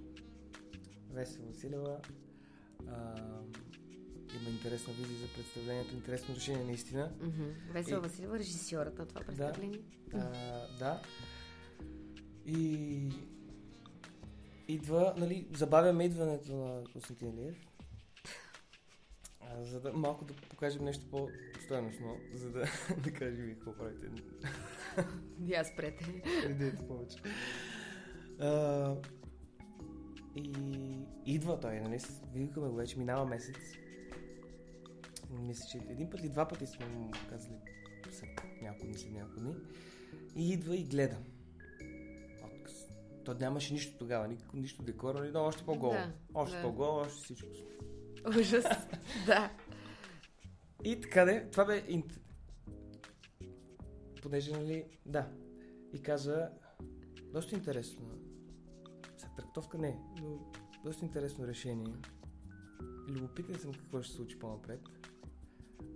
Весела 1.12 1.46
Василева 1.48 1.98
а, 2.88 3.16
има 4.42 4.50
интересна 4.50 4.94
визия 4.94 5.18
за 5.18 5.28
представлението, 5.36 5.96
интересно 5.96 6.36
решение 6.36 6.64
наистина. 6.64 7.12
мгм. 7.22 7.44
Весела 7.74 7.98
И- 7.98 8.02
Василева, 8.02 8.40
режисьорът 8.40 8.98
на 8.98 9.06
това 9.06 9.22
представление. 9.22 9.80
А, 10.14 10.30
да. 10.80 11.02
И 12.46 13.10
идва, 14.68 15.14
нали, 15.18 15.48
забавяме 15.54 16.06
идването 16.06 16.56
на 16.56 16.84
Константин 16.94 17.30
Илиев. 17.30 17.68
А, 19.54 19.64
за 19.64 19.80
да 19.82 19.94
малко 19.94 20.26
да 20.26 20.34
покажем 20.34 20.84
нещо 20.84 21.06
по-стоеностно, 21.12 22.18
за 22.34 22.50
да, 22.50 22.60
да 23.04 23.14
кажем 23.14 23.46
ви 23.46 23.54
какво 23.54 23.74
правите. 23.74 24.08
Я 25.46 25.64
спрете. 25.64 26.24
Идете 26.50 26.88
повече. 26.88 27.18
А, 28.40 28.96
и 30.36 31.00
идва 31.26 31.60
той, 31.60 31.80
нали? 31.80 32.00
Викаме 32.34 32.68
го 32.68 32.76
вече, 32.76 33.00
минава 33.00 33.26
месец. 33.26 33.58
Мисля, 35.30 35.66
че 35.72 35.78
един 35.90 36.10
път 36.10 36.20
или 36.20 36.30
два 36.30 36.48
пъти 36.48 36.68
сме 36.68 36.86
му 36.86 37.12
казали 37.30 37.56
след 38.12 38.30
няколко 38.62 38.86
дни, 38.86 38.98
след 38.98 39.12
няколко 39.12 39.40
дни. 39.40 39.56
И 40.36 40.54
идва 40.54 40.76
и 40.76 40.84
гледа. 40.84 41.18
Отказ. 42.44 42.88
То 43.26 43.34
нямаше 43.34 43.74
нищо 43.74 43.98
тогава, 43.98 44.28
ни, 44.28 44.38
нищо 44.54 44.84
декора, 44.84 45.20
нали? 45.20 45.32
но 45.32 45.44
още 45.44 45.64
по-голо. 45.64 45.94
Да, 45.94 46.12
още 46.34 46.58
да. 46.58 46.62
по-голо, 46.62 46.96
още 46.96 47.24
всичко. 47.24 47.50
Ужас. 48.28 48.66
да. 49.26 49.52
И 50.84 51.02
така 51.02 51.26
де, 51.26 51.48
това 51.52 51.66
бе... 51.66 51.84
Инт... 51.88 52.20
Понеже, 54.22 54.52
нали... 54.52 54.84
Да. 55.06 55.28
И 55.94 56.02
каза... 56.02 56.50
Доста 57.34 57.56
интересно. 57.56 58.06
Сега 59.18 59.32
трактовка 59.38 59.78
не, 59.78 60.00
но 60.22 60.52
доста 60.86 61.06
интересно 61.06 61.48
решение. 61.48 61.94
Любопитен 63.10 63.56
съм 63.56 63.74
какво 63.74 64.02
ще 64.02 64.12
се 64.12 64.18
случи 64.18 64.40
по-напред. 64.40 64.82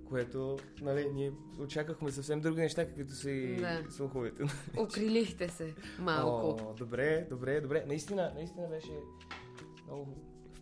Което, 0.05 0.57
нали, 0.81 1.09
ние 1.13 1.31
очаквахме 1.59 2.11
съвсем 2.11 2.41
други 2.41 2.61
неща, 2.61 2.85
каквито 2.85 3.13
са 3.13 3.31
и 3.31 3.55
Да. 3.57 3.83
слуховете. 3.89 4.43
Окрилихте 4.77 5.49
се 5.49 5.75
малко. 5.99 6.63
О, 6.63 6.73
добре, 6.73 7.27
добре, 7.29 7.61
добре. 7.61 7.85
Наистина, 7.87 8.31
наистина 8.35 8.67
беше 8.67 8.91
много 9.85 10.15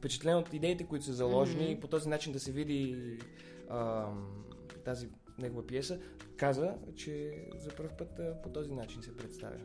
впечатлен 0.05 0.37
от 0.37 0.53
идеите, 0.53 0.83
които 0.83 1.05
са 1.05 1.13
заложени 1.13 1.63
Мгм. 1.63 1.71
и 1.71 1.79
по 1.79 1.87
този 1.87 2.09
начин 2.09 2.33
да 2.33 2.39
се 2.39 2.51
види 2.51 3.17
ам, 3.69 4.45
тази 4.83 5.09
негова 5.39 5.67
пиеса. 5.67 5.99
Каза, 6.37 6.75
че 6.95 7.43
за 7.57 7.69
първ 7.75 7.89
път 7.97 8.19
а, 8.19 8.41
по 8.41 8.49
този 8.49 8.71
начин 8.71 9.03
се 9.03 9.17
представя. 9.17 9.57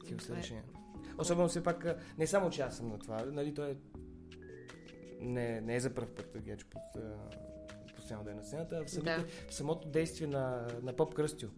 Такива 0.00 0.20
са 0.20 0.36
решения. 0.36 0.64
Особено 1.18 1.48
все 1.48 1.62
пак, 1.62 1.84
а, 1.84 1.98
не 2.18 2.26
само 2.26 2.50
че 2.50 2.62
аз 2.62 2.76
съм 2.76 2.88
на 2.88 2.98
това, 2.98 3.24
нали, 3.24 3.54
той 3.54 3.70
е 3.70 3.76
не, 5.20 5.60
не 5.60 5.76
е 5.76 5.80
за 5.80 5.94
първ 5.94 6.08
път 6.14 6.42
Геч 6.42 6.64
под 6.64 6.82
постоянно 7.96 8.24
да 8.24 8.30
е 8.30 8.34
на 8.34 8.44
сцената, 8.44 8.76
а 8.76 8.84
в, 8.84 8.90
самите, 8.90 9.16
Да. 9.16 9.24
в 9.48 9.54
самото 9.54 9.88
действие 9.88 10.26
на, 10.26 10.66
на 10.82 10.92
Поп 10.92 11.14
Кръстю. 11.14 11.48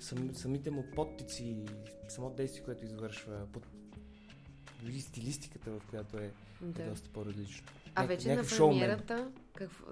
Сам, 0.00 0.34
самите 0.34 0.70
му 0.70 0.84
подтици, 0.94 1.64
самото 2.08 2.36
действие, 2.36 2.64
което 2.64 2.84
извършва, 2.84 3.46
под, 3.52 3.66
дори 4.82 5.00
стилистиката, 5.00 5.70
в 5.70 5.80
която 5.90 6.18
е, 6.18 6.32
Да. 6.62 6.82
е 6.82 6.86
доста 6.86 7.08
по-различно. 7.10 7.66
А 7.94 8.02
Няк- 8.02 8.08
вече 8.08 8.34
на 8.34 8.44
шоумен. 8.44 8.78
премиерата, 8.78 9.30
какво... 9.54 9.84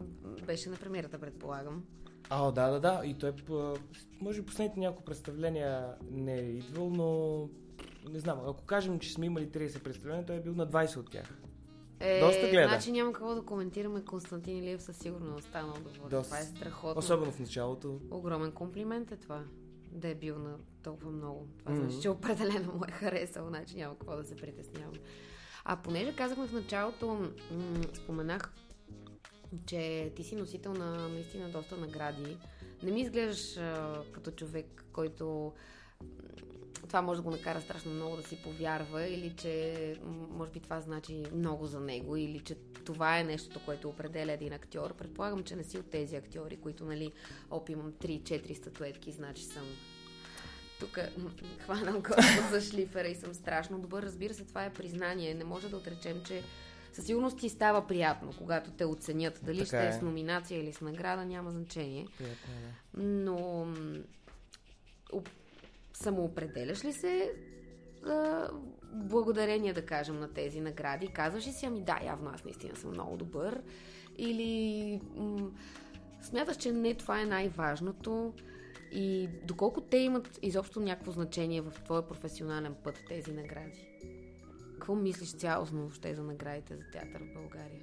беше 0.47 0.69
на 0.71 0.77
премиерата, 0.77 1.19
предполагам. 1.19 1.85
А, 2.31 2.51
да, 2.53 2.71
да, 2.71 2.81
да. 2.81 3.03
И 3.05 3.15
той, 3.15 3.33
може 4.21 4.41
би 4.41 4.47
последните 4.47 4.81
няколко 4.81 5.05
представления 5.05 5.95
не 6.03 6.35
е 6.35 6.43
идвал, 6.43 6.91
но 6.91 7.49
не 8.11 8.19
знам, 8.19 8.39
ако 8.41 8.65
кажем, 8.65 8.99
че 8.99 9.13
сме 9.13 9.27
имали 9.27 9.47
30 9.47 9.83
представления, 9.83 10.27
той 10.27 10.37
е 10.37 10.41
бил 10.41 10.55
на 10.55 10.67
20 10.67 10.97
от 10.97 11.11
тях. 11.11 11.39
Е, 12.01 12.21
Доста 12.21 12.49
гледа. 12.49 12.69
Значи 12.69 12.93
няма 12.93 13.13
какво 13.13 13.35
да 13.35 13.43
коментираме. 13.43 14.05
Константин 14.05 14.57
Илиев 14.59 14.83
със 14.83 14.97
сигурност 14.97 15.39
останал 15.39 15.73
доволен. 15.75 16.09
Доста. 16.11 16.25
Това 16.25 16.39
е 16.39 16.43
страхотно. 16.43 16.99
Особено 16.99 17.33
в 17.33 17.39
началото. 17.39 18.01
Огромен 18.11 18.53
комплимент 18.53 19.13
е 19.13 19.17
това. 19.17 19.45
Да 19.91 20.09
е 20.09 20.15
бил 20.15 20.39
на 20.39 20.57
толкова 20.83 21.11
много. 21.11 21.49
Това 21.59 21.73
Мгм. 21.73 21.81
значи, 21.83 22.03
че 22.03 22.09
определено 22.09 22.73
му 22.73 22.85
е 22.89 22.93
харесал, 22.93 23.49
значи 23.49 23.77
няма 23.77 23.99
какво 23.99 24.17
да 24.17 24.25
се 24.25 24.37
притеснявам. 24.37 24.95
А 25.65 25.77
понеже 25.77 26.17
казахме 26.17 26.47
в 26.47 26.53
началото, 26.53 27.07
м- 27.09 27.31
споменах, 27.95 28.53
че 29.67 30.13
ти 30.17 30.25
си 30.25 30.37
носител 30.37 30.73
на 30.73 31.09
наистина 31.09 31.49
доста 31.49 31.77
награди. 31.77 32.37
Не 32.83 32.91
ми 32.91 33.01
изглеждаш 33.01 33.57
а, 33.57 34.03
като 34.13 34.31
човек, 34.31 34.85
който 34.93 35.53
това 36.89 37.03
може 37.03 37.19
да 37.19 37.23
го 37.23 37.31
накара 37.31 37.61
страшно 37.61 37.93
много 37.93 38.17
да 38.17 38.23
си 38.23 38.43
повярва 38.43 39.09
или 39.09 39.31
че 39.37 39.95
може 40.31 40.51
би 40.51 40.61
това 40.61 40.81
значи 40.81 41.23
много 41.35 41.67
за 41.67 41.81
него 41.81 42.17
или 42.17 42.41
че 42.41 42.55
това 42.85 43.19
е 43.19 43.25
нещото, 43.25 43.61
което 43.65 43.89
определя 43.89 44.33
един 44.33 44.53
актьор. 44.53 44.95
Предполагам, 44.95 45.45
че 45.45 45.57
не 45.57 45.65
си 45.65 45.79
от 45.79 45.91
тези 45.91 46.17
актьори, 46.17 46.57
които, 46.57 46.85
нали, 46.85 47.13
оп, 47.51 47.69
имам 47.69 47.93
3-4 47.93 48.55
статуетки, 48.55 49.13
значи 49.13 49.43
съм 49.43 49.65
тук 50.81 50.99
хванал 51.59 52.01
Господ 52.01 52.51
за 52.51 52.61
шлифера 52.61 53.09
и 53.09 53.15
съм 53.15 53.35
страшно 53.35 53.79
добър. 53.79 54.03
Разбира 54.03 54.35
се, 54.35 54.45
това 54.45 54.65
е 54.65 54.73
признание. 54.73 55.35
Не 55.35 55.45
може 55.45 55.69
да 55.69 55.77
отречем, 55.77 56.23
че 56.25 56.43
със 56.93 57.07
сигурност 57.07 57.39
ти 57.39 57.49
става 57.49 57.87
приятно, 57.87 58.33
когато 58.39 58.71
те 58.71 58.85
оценят. 58.85 59.41
Дали 59.43 59.59
Така 59.59 59.67
ще 59.67 59.85
е 59.85 59.89
е. 59.89 59.93
с 59.93 60.03
номинация 60.03 60.61
или 60.61 60.73
с 60.73 60.81
награда, 60.81 61.25
няма 61.25 61.51
значение. 61.51 62.07
Приятно 62.19 62.53
е, 62.53 62.61
да. 62.61 63.03
Но 63.03 63.67
самоопределяш 66.03 66.85
ли 66.85 66.93
се 66.93 67.33
а, 68.07 68.49
благодарение, 68.93 69.73
да 69.73 69.87
кажем, 69.87 70.21
на 70.21 70.33
тези 70.33 70.61
награди? 70.61 71.09
Казваш 71.09 71.47
ли 71.47 71.53
си, 71.53 71.67
ами 71.67 71.83
да, 71.83 72.01
явно 72.05 72.31
аз 72.31 72.45
наистина 72.45 72.77
съм 72.77 72.91
много 72.91 73.17
добър? 73.17 73.63
Или 74.19 75.01
м- 75.17 75.51
смяташ, 76.23 76.57
че 76.57 76.73
не 76.73 76.95
това 76.95 77.21
е 77.23 77.27
най-важното? 77.27 78.35
И 78.93 79.29
доколко 79.45 79.81
те 79.81 79.97
имат 79.97 80.39
изобщо 80.43 80.81
някакво 80.81 81.13
значение 81.13 81.61
в 81.61 81.73
твоя 81.85 82.09
професионален 82.09 82.75
път, 82.85 83.01
тези 83.09 83.33
награди? 83.33 83.89
Какво 84.73 84.95
мислиш 84.95 85.33
цялостно 85.33 85.81
въобще 85.81 86.15
за 86.15 86.23
наградите 86.23 86.77
за 86.77 86.83
театър 86.93 87.23
в 87.23 87.35
България? 87.35 87.83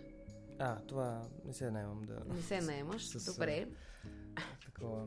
А, 0.59 0.79
това 0.79 1.21
не 1.45 1.53
се 1.53 1.71
наемам 1.71 2.01
да... 2.01 2.21
Не 2.35 2.41
се 2.41 2.61
наемаш? 2.61 3.07
С- 3.07 3.33
Добре. 3.33 3.67
такова. 4.65 5.05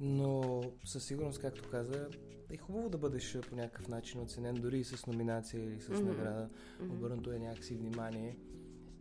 Но 0.00 0.62
със 0.84 1.04
сигурност, 1.04 1.40
както 1.40 1.70
каза, 1.70 2.08
е 2.50 2.56
хубаво 2.56 2.88
да 2.88 2.98
бъдеш 2.98 3.38
по 3.50 3.56
някакъв 3.56 3.88
начин 3.88 4.20
оценен, 4.20 4.54
дори 4.54 4.78
и 4.78 4.84
с 4.84 5.06
номинация 5.06 5.64
или 5.64 5.80
с 5.80 5.88
Мгм. 5.88 6.06
награда. 6.06 6.48
Мгм. 6.80 6.92
Обърнато 6.92 7.32
е 7.32 7.38
някакси 7.38 7.76
внимание. 7.76 8.38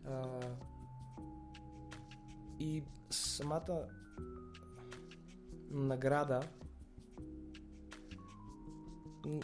А, 0.06 0.40
и 2.60 2.84
самата 3.10 3.88
награда, 5.72 6.40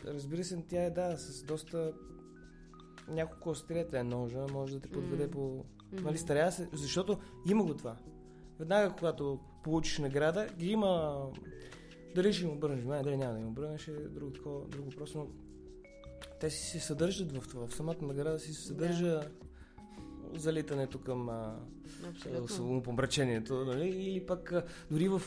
разбира 0.06 0.44
се, 0.44 0.64
тя 0.68 0.84
е 0.84 0.90
да, 0.90 1.18
с 1.18 1.44
доста 1.44 1.94
няколко 3.08 3.50
острията 3.50 4.00
е 4.00 4.04
ножа, 4.04 4.46
може 4.52 4.74
да 4.74 4.80
те 4.80 4.92
подведе 4.92 5.26
М. 5.26 5.32
по... 5.32 5.66
Нали, 5.92 6.18
старя 6.18 6.52
се, 6.52 6.70
защото 6.74 7.20
има 7.50 7.64
го 7.64 7.78
това. 7.78 7.98
Веднага, 8.60 8.96
когато 8.96 9.40
получиш 9.64 9.98
награда, 9.98 10.48
ги 10.50 10.72
има... 10.72 11.24
Дали 12.16 12.34
ще 12.34 12.46
им 12.46 12.52
обърнеш 12.52 12.80
внимание, 12.80 13.04
дали 13.04 13.18
няма 13.18 13.34
да 13.34 13.40
им 13.40 13.48
обърнеш, 13.48 13.88
е 13.88 13.92
друго, 13.92 14.32
такова, 14.32 14.66
друго 14.68 14.90
просто, 14.90 15.18
но 15.18 15.28
те 16.40 16.50
си 16.50 16.70
се 16.70 16.80
съдържат 16.80 17.32
в 17.34 17.48
това. 17.48 17.68
В 17.68 17.74
самата 17.74 17.96
награда 18.02 18.40
си 18.40 18.54
се 18.54 18.62
съдържа 18.62 19.30
залитането 20.34 21.00
към 21.00 21.30
а, 21.30 21.60
Абсолютно. 22.10 22.66
умопомрачението, 22.66 23.66
нали? 23.66 23.88
Или 23.90 24.26
пък 24.26 24.52
а, 24.52 24.64
дори 24.92 25.08
в 25.08 25.22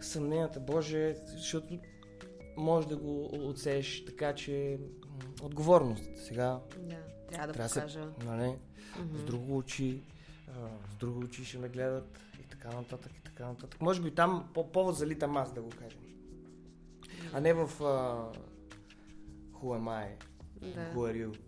съмненията, 0.00 0.60
Боже, 0.60 1.16
защото 1.26 1.78
може 2.56 2.88
да 2.88 2.96
го 2.96 3.24
отсееш 3.48 4.04
така, 4.04 4.34
че 4.34 4.78
отговорност. 5.42 6.04
Сега, 6.16 6.60
Да, 6.78 6.96
трябва 7.28 7.46
да 7.46 7.52
Трябва 7.52 7.62
да 7.62 7.68
се- 7.68 7.74
покажа. 7.74 8.08
нали, 8.24 8.54
Мгм. 8.98 9.18
с 9.18 9.24
друго 9.24 9.56
очи, 9.56 10.02
а, 10.48 10.52
с 10.92 10.96
друго 10.96 11.20
очи 11.20 11.44
ще 11.44 11.58
ме 11.58 11.68
гледат 11.68 12.18
и 12.40 12.48
така 12.48 12.68
нататък, 12.70 13.12
така 13.42 13.50
нататък. 13.50 13.80
Може 13.80 14.02
би 14.02 14.10
там 14.10 14.48
по 14.54 14.72
повод 14.72 14.96
залитам 14.96 15.36
аз, 15.36 15.52
да 15.52 15.62
го 15.62 15.70
кажем. 15.78 16.00
А 17.32 17.40
не 17.40 17.52
в 17.52 17.60
а, 17.60 18.32
Who 19.52 19.78
am 19.78 19.88
I? 19.88 20.08
Да, 20.60 20.92
Who 20.94 20.96
are 20.96 21.26
you? 21.26 21.38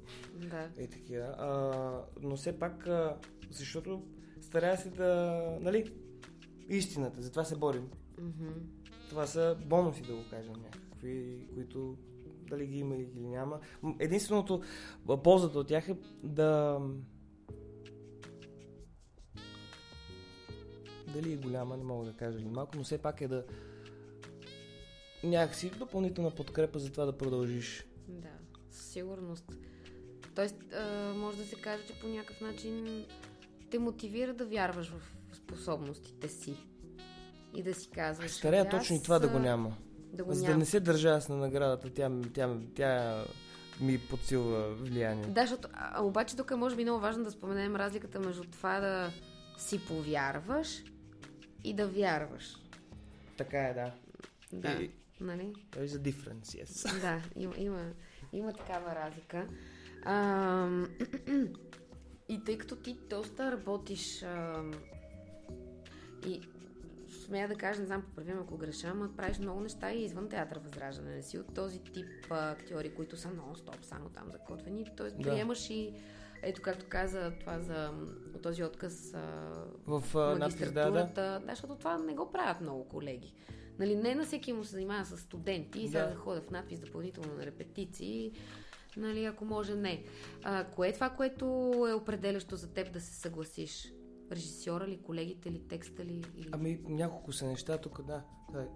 да. 0.50 0.83
И 0.83 0.88
такива. 0.88 1.24
А, 1.24 2.04
но 2.22 2.37
все 2.37 2.59
пак, 2.59 2.87
а, 2.87 3.16
защото 3.50 4.02
старая 4.40 4.76
се 4.76 4.90
да, 4.90 5.42
нали, 5.61 5.92
истината, 6.68 7.22
затова 7.22 7.44
се 7.44 7.57
борим. 7.57 7.88
Мгм. 8.20 8.52
Това 9.09 9.26
са 9.26 9.57
бонуси, 9.66 10.02
да 10.02 10.14
го 10.14 10.22
кажем 10.30 10.52
някакви, 10.62 11.46
които 11.54 11.96
дали 12.48 12.66
ги 12.66 12.78
има 12.78 12.96
или 12.96 13.04
ги 13.04 13.28
няма. 13.28 13.61
Единственото, 13.98 14.62
ползата 15.24 15.59
от 15.59 15.66
тях 15.66 15.88
е 15.88 15.96
да... 16.22 16.80
Дали 21.14 21.33
е 21.33 21.37
голяма, 21.37 21.77
не 21.77 21.85
мога 21.85 22.05
да 22.05 22.12
кажа 22.12 22.38
или 22.38 22.48
малко, 22.48 22.77
но 22.77 22.85
все 22.85 22.98
пак 22.98 23.20
е 23.20 23.29
да 23.29 23.44
някакси 25.24 25.70
допълнителна 25.70 26.31
подкрепа 26.31 26.79
за 26.79 26.92
това 26.92 27.05
да 27.05 27.18
продължиш. 27.18 27.87
Да, 28.09 28.29
със 28.70 28.87
сигурност. 28.87 29.44
Тоест, 30.35 30.57
може 31.16 31.38
да 31.38 31.44
се 31.44 31.57
каже, 31.57 31.83
че 31.87 32.00
по 32.00 32.07
някакъв 32.07 32.40
начин 32.40 33.05
те 33.70 33.79
мотивира 33.79 34.35
да 34.35 34.46
вярваш 34.46 34.88
в 34.88 35.03
способностите 35.37 36.29
си. 36.29 36.57
И 37.55 37.62
да 37.62 37.74
си 37.74 37.90
казваш. 37.90 38.31
Старая 38.31 38.62
«Ами 38.62 38.70
точно 38.70 38.96
и 38.96 39.03
това 39.03 39.18
да 39.18 39.29
го 39.29 39.38
няма. 39.38 39.77
Да 40.12 40.24
го 40.24 40.33
За 40.35 40.46
да 40.46 40.57
не 40.57 40.64
се 40.64 40.81
държа 40.81 41.09
аз 41.09 41.29
на 41.29 41.37
наградата, 41.37 41.90
тя, 41.90 42.11
тя, 42.35 42.57
тя 42.74 43.24
ми 43.81 43.98
подсилва 43.98 44.74
влияние. 44.74 45.24
Да, 45.24 45.40
защото, 45.40 45.68
а, 45.72 46.03
обаче 46.03 46.37
тук 46.37 46.50
е 46.50 46.55
може 46.55 46.77
би 46.77 46.83
много 46.83 47.00
важно 47.00 47.24
да 47.24 47.31
споменем 47.31 47.77
разликата 47.77 48.20
между 48.20 48.44
това 48.44 48.81
да 48.81 49.11
си 49.59 49.87
повярваш 49.87 50.83
и 51.64 51.74
да 51.74 51.88
вярваш. 51.88 52.57
Така 53.37 53.59
е, 53.61 53.74
да. 53.74 53.92
Да, 54.53 54.72
И- 54.72 54.90
нали? 55.20 55.55
There 55.70 55.87
is 55.87 55.98
a 55.98 56.12
difference, 56.12 56.64
yes. 56.64 57.00
Да, 57.00 57.22
има, 57.37 57.55
има, 57.57 57.85
има 58.33 58.53
такава 58.53 58.94
разлика. 58.94 59.48
А, 60.05 60.68
и 62.29 62.44
тъй 62.44 62.59
като 62.59 62.77
ти 62.77 62.98
доста 63.11 63.53
работиш 63.53 64.22
а, 64.22 64.62
и 66.27 66.40
смея 67.27 67.48
да 67.48 67.55
кажа, 67.55 67.81
не 67.81 67.87
знам, 67.87 68.03
поправим 68.03 68.38
ако 68.38 68.57
греша, 68.57 68.88
ама 68.88 69.16
правиш 69.16 69.38
много 69.38 69.61
неща 69.61 69.92
и 69.92 70.05
извън 70.05 70.29
театър 70.29 70.59
Възраждане. 70.59 71.16
Не 71.16 71.22
си 71.22 71.38
от 71.38 71.55
този 71.55 71.79
тип 71.79 72.07
а, 72.31 72.50
актьори, 72.50 72.94
които 72.94 73.16
са 73.16 73.29
нон-стоп, 73.29 73.83
само 73.83 74.09
там 74.09 74.31
закотвени. 74.33 74.87
Тоест, 74.96 75.16
Да. 75.16 75.22
приемаш 75.22 75.70
и 75.70 75.92
ето 76.44 76.62
както 76.62 76.87
каза 76.88 77.33
това 77.40 77.59
за 77.61 77.92
този 78.42 78.64
отказ 78.64 79.12
в 79.87 80.02
а, 80.14 80.38
надпис, 80.38 80.72
да, 80.72 80.90
да. 80.90 81.04
да, 81.14 81.42
защото 81.48 81.76
това 81.76 81.98
не 81.98 82.14
го 82.14 82.33
правят 82.33 82.61
много 82.61 82.88
колеги. 82.88 83.35
Нали, 83.78 83.96
не 83.96 84.14
на 84.14 84.24
всеки 84.24 84.52
му 84.52 84.64
се 84.64 84.70
занимава 84.70 85.04
с 85.04 85.18
студенти 85.18 85.80
и 85.80 85.88
сега 85.88 86.07
да 86.07 86.14
ходя 86.14 86.40
в 86.40 86.50
надпис 86.50 86.80
допълнително 86.80 87.35
на 87.35 87.46
репетиции. 87.46 88.33
Нали, 88.96 89.24
ако 89.24 89.44
може, 89.44 89.74
не. 89.74 90.04
А, 90.42 90.64
кое 90.64 90.88
е 90.88 90.92
това, 90.92 91.11
което 91.11 91.44
е 91.90 91.92
определящо 91.92 92.57
за 92.57 92.72
теб 92.72 92.92
да 92.92 93.00
се 93.00 93.14
съгласиш? 93.14 93.92
Режисьора 94.33 94.88
ли, 94.88 95.02
колегите 95.02 95.52
ли, 95.52 95.62
текста 95.68 96.04
ли? 96.04 96.24
Или... 96.37 96.48
Ами, 96.52 96.80
няколко 96.88 97.33
са 97.33 97.46
неща 97.46 97.78
тук, 97.78 98.02
да. 98.02 98.22
да 98.52 98.62
е 98.62 98.66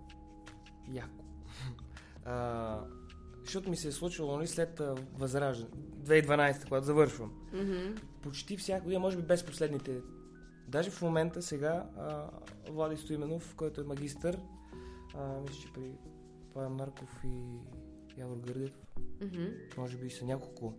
яко. 0.92 1.24
А, 2.24 2.81
защото 3.48 3.70
ми 3.70 3.76
се 3.76 3.88
е 3.88 3.92
случило 3.92 4.37
нали, 4.37 4.46
след 4.46 4.80
възраждане, 5.18 5.70
2012, 6.04 6.64
когато 6.64 6.87
завършвам. 6.87 7.32
Mm-hmm. 7.54 8.00
Почти 8.22 8.56
всяка 8.56 8.84
година, 8.84 9.00
може 9.00 9.16
би 9.16 9.22
без 9.22 9.46
последните. 9.46 10.00
Даже 10.68 10.90
в 10.90 11.02
момента 11.02 11.42
сега 11.42 11.87
а, 11.98 12.30
Влади 12.70 12.96
Стоименов, 12.96 13.54
който 13.54 13.80
е 13.80 13.84
магистър, 13.84 14.38
а, 15.14 15.40
мисля, 15.40 15.56
че 15.62 15.72
при 15.72 15.92
Павел 16.54 16.70
Марков 16.70 17.24
и 17.24 17.58
Явор 18.20 18.37
Гърдев, 18.37 18.72
mm-hmm. 19.20 19.78
може 19.78 19.96
би 19.96 20.11
са 20.11 20.24
няколко 20.24 20.74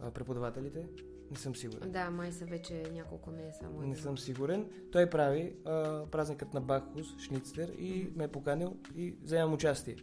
а, 0.00 0.10
преподавателите, 0.10 0.86
не 1.30 1.36
съм 1.36 1.56
сигурен. 1.56 1.90
Да, 1.90 2.10
май 2.10 2.32
са 2.32 2.44
вече 2.44 2.82
няколко, 2.92 3.30
не 3.30 3.48
е 3.48 3.52
само. 3.52 3.82
Не 3.82 3.96
съм 3.96 4.18
сигурен. 4.18 4.70
Той 4.92 5.10
прави 5.10 5.54
а, 5.64 6.06
празникът 6.10 6.54
на 6.54 6.60
Бахус, 6.60 7.18
Шництер 7.18 7.68
и 7.78 8.12
ме 8.16 8.24
е 8.24 8.28
поканил 8.28 8.76
и 8.96 9.14
вземам 9.22 9.54
участие. 9.54 9.96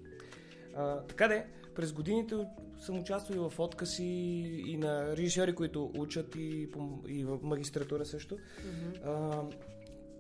А, 0.76 1.02
така 1.02 1.28
де, 1.28 1.46
през 1.80 1.94
годините 1.94 2.36
съм 2.80 3.00
участвал 3.00 3.50
в 3.50 3.60
откази 3.60 4.04
и 4.68 4.78
на 4.78 5.18
режисьори, 5.18 5.56
които 5.56 5.92
учат 5.96 6.36
и, 6.36 6.70
и 7.08 7.24
в 7.24 7.40
магистратура 7.44 8.06
също. 8.06 8.38
Mm-hmm. 8.38 9.06
А, 9.06 9.44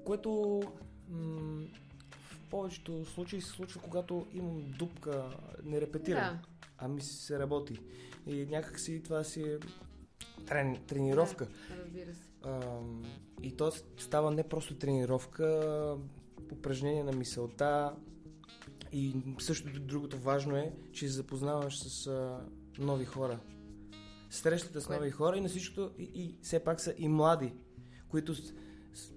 което 0.05 0.61
м- 1.09 1.65
в 2.11 2.39
повечето 2.49 3.05
случаи 3.05 3.41
се 3.41 3.49
случва, 3.49 3.81
когато 3.81 4.27
имам 4.33 4.61
дупка, 4.77 5.37
не 5.63 5.81
репетирам, 5.81 6.23
да. 6.23 6.39
ами 6.77 7.01
се 7.01 7.39
работи. 7.39 7.79
И 8.27 8.45
някакси 8.45 9.03
това 9.03 9.23
си 9.23 9.41
е 9.41 9.57
трен, 10.45 10.77
тренировка. 10.87 11.45
Да, 11.45 11.83
разбира 11.83 12.13
се. 12.13 12.29
А, 12.43 12.79
и 13.41 13.57
то 13.57 13.71
става 13.97 14.31
не 14.31 14.43
просто 14.43 14.75
тренировка, 14.75 15.97
упражнение 16.51 17.03
на 17.03 17.11
мисълта. 17.11 17.95
И 18.91 19.15
също 19.39 19.79
другото 19.79 20.17
важно 20.17 20.57
е, 20.57 20.73
че 20.93 21.07
се 21.07 21.13
запознаваш 21.13 21.79
с 21.79 22.07
а, 22.07 22.39
нови 22.77 23.05
хора. 23.05 23.39
Срещата 24.29 24.81
с 24.81 24.89
нови 24.89 25.11
хора 25.11 25.37
и 25.37 25.41
на 25.41 25.49
всичкото 25.49 25.91
и, 25.99 26.03
и 26.03 26.35
все 26.41 26.63
пак 26.63 26.81
са 26.81 26.93
и 26.97 27.07
млади, 27.07 27.53
които 28.09 28.35
с, 28.35 28.41
с, 28.93 29.13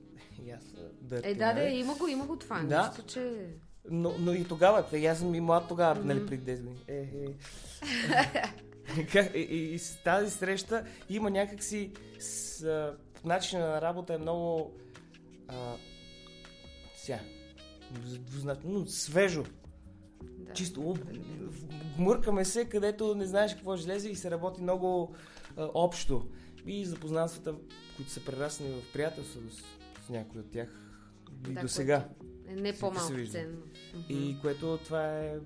и 0.46 0.50
аз 0.50 0.74
да 1.00 1.20
Е, 1.24 1.34
да, 1.34 1.54
да, 1.54 1.64
има 1.64 1.94
го, 1.94 2.08
има 2.08 2.26
го 2.26 2.36
това. 2.36 2.62
Да. 2.62 2.88
Нищо, 2.88 3.02
че... 3.06 3.46
Но, 3.90 4.14
но 4.18 4.32
и 4.32 4.44
тогава, 4.44 4.86
тъй, 4.86 5.08
аз 5.08 5.18
съм 5.18 5.34
и 5.34 5.40
млад 5.40 5.68
тогава, 5.68 6.00
mm-hmm. 6.00 6.04
нали, 6.04 6.26
преди 6.26 6.52
10 6.52 6.62
години. 6.62 6.84
Е, 6.88 6.98
е. 6.98 7.26
и, 9.38 9.40
и, 9.40 9.74
и 9.74 9.78
с 9.78 9.96
тази 10.04 10.30
среща 10.30 10.84
има 11.08 11.30
някакси 11.30 11.92
с, 12.18 12.62
а, 12.62 12.96
начина 13.24 13.66
на 13.66 13.80
работа 13.80 14.14
е 14.14 14.18
много 14.18 14.72
а, 15.48 15.76
ся, 16.96 17.20
но 18.64 18.86
свежо. 18.86 19.44
Да. 20.38 20.52
Чисто 20.52 20.96
мъркаме 21.98 22.44
се, 22.44 22.64
където 22.64 23.14
не 23.14 23.26
знаеш 23.26 23.54
какво 23.54 23.76
ще 23.76 23.88
лезе 23.88 24.08
и 24.08 24.16
се 24.16 24.30
работи 24.30 24.62
много 24.62 25.14
а, 25.56 25.68
общо. 25.74 26.28
И 26.66 26.86
запознанствата, 26.86 27.54
които 27.96 28.10
са 28.10 28.24
прераснали 28.24 28.72
в 28.72 28.92
приятелство 28.92 29.40
с, 29.50 29.56
с 30.06 30.08
някои 30.08 30.40
от 30.40 30.50
тях 30.50 30.68
и 31.48 31.52
да, 31.52 31.60
до 31.60 31.68
сега. 31.68 32.08
Е 32.46 32.56
не 32.56 32.78
по-малко 32.78 33.30
ценно. 33.30 33.62
И 34.08 34.36
което 34.40 34.78
това 34.84 35.18
е 35.18 35.38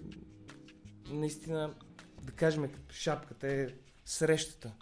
наистина 1.10 1.74
да 2.22 2.32
кажем, 2.32 2.70
шапката 2.90 3.48
е 3.48 3.68
срещата 4.04 4.72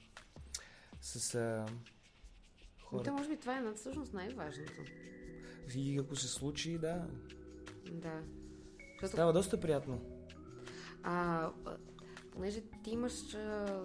с 1.00 1.34
а, 1.34 1.66
хората. 2.82 3.12
може 3.12 3.28
би 3.28 3.36
това 3.36 3.58
е 3.58 3.62
всъщност 3.76 4.14
най-важното. 4.14 4.72
И 5.74 5.98
ако 5.98 6.16
се 6.16 6.28
случи, 6.28 6.78
да. 6.78 7.06
Да. 7.92 8.22
Защото... 9.04 9.16
Става 9.16 9.32
доста 9.32 9.60
приятно. 9.60 10.00
А, 11.02 11.48
понеже 12.32 12.60
ти 12.84 12.90
имаш 12.90 13.34
а, 13.34 13.84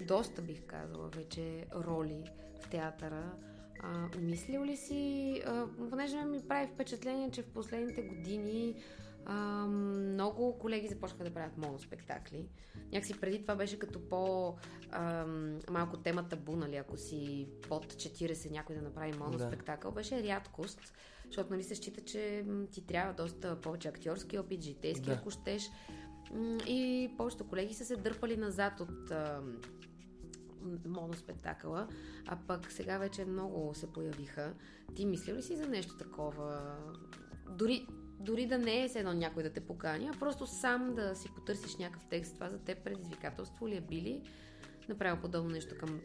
доста, 0.00 0.42
бих 0.42 0.66
казала, 0.66 1.08
вече 1.08 1.66
роли 1.74 2.24
в 2.62 2.68
театъра. 2.70 3.32
А, 3.82 4.08
мислил 4.18 4.64
ли 4.64 4.76
си, 4.76 5.42
а, 5.46 5.66
понеже 5.90 6.24
ми 6.24 6.48
прави 6.48 6.70
впечатление, 6.74 7.30
че 7.30 7.42
в 7.42 7.46
последните 7.46 8.02
години 8.02 8.82
а, 9.26 9.66
много 9.66 10.58
колеги 10.58 10.88
започнаха 10.88 11.24
да 11.24 11.34
правят 11.34 11.56
моноспектакли. 11.56 12.48
Някакси 12.92 13.20
преди 13.20 13.42
това 13.42 13.56
беше 13.56 13.78
като 13.78 14.08
по 14.08 14.54
а, 14.90 15.26
малко 15.70 15.96
тема 15.96 16.28
табу, 16.28 16.56
нали, 16.56 16.76
ако 16.76 16.96
си 16.96 17.48
под 17.68 17.92
40 17.92 18.50
някой 18.50 18.76
да 18.76 18.82
направи 18.82 19.12
моноспектакъл, 19.12 19.90
да. 19.90 19.94
беше 19.94 20.22
рядкост, 20.22 20.80
защото 21.30 21.52
нали, 21.52 21.62
се 21.62 21.74
счита, 21.74 22.00
че 22.00 22.44
ти 22.72 22.86
трябва 22.86 23.12
доста 23.12 23.60
повече 23.60 23.88
актьорски 23.88 24.38
опит, 24.38 24.62
житейски, 24.62 25.06
да. 25.06 25.12
ако 25.12 25.30
щеш. 25.30 25.70
И 26.66 27.10
повечето 27.16 27.48
колеги 27.48 27.74
са 27.74 27.84
се 27.84 27.96
дърпали 27.96 28.36
назад 28.36 28.80
от 28.80 29.12
моноспектакъла, 30.86 31.88
а 32.26 32.38
пък 32.46 32.72
сега 32.72 32.98
вече 32.98 33.24
много 33.24 33.74
се 33.74 33.92
появиха. 33.92 34.54
Ти 34.94 35.06
мислил 35.06 35.36
ли 35.36 35.42
си 35.42 35.56
за 35.56 35.66
нещо 35.66 35.96
такова? 35.96 36.76
Дори 37.50 37.86
дори 38.20 38.46
да 38.46 38.58
не 38.58 38.82
е 38.84 38.88
с 38.88 38.96
едно 38.96 39.12
някой 39.12 39.42
да 39.42 39.50
те 39.50 39.60
покани, 39.60 40.10
а 40.14 40.18
просто 40.18 40.46
сам 40.46 40.94
да 40.94 41.14
си 41.14 41.28
потърсиш 41.34 41.76
някакъв 41.76 42.06
текст. 42.10 42.34
Това 42.34 42.50
за 42.50 42.58
теб 42.58 42.84
предизвикателство 42.84 43.68
ли 43.68 43.76
е 43.76 43.80
били? 43.80 44.22
Направил 44.88 45.20
подобно 45.20 45.50
нещо 45.50 45.74
към 45.78 46.00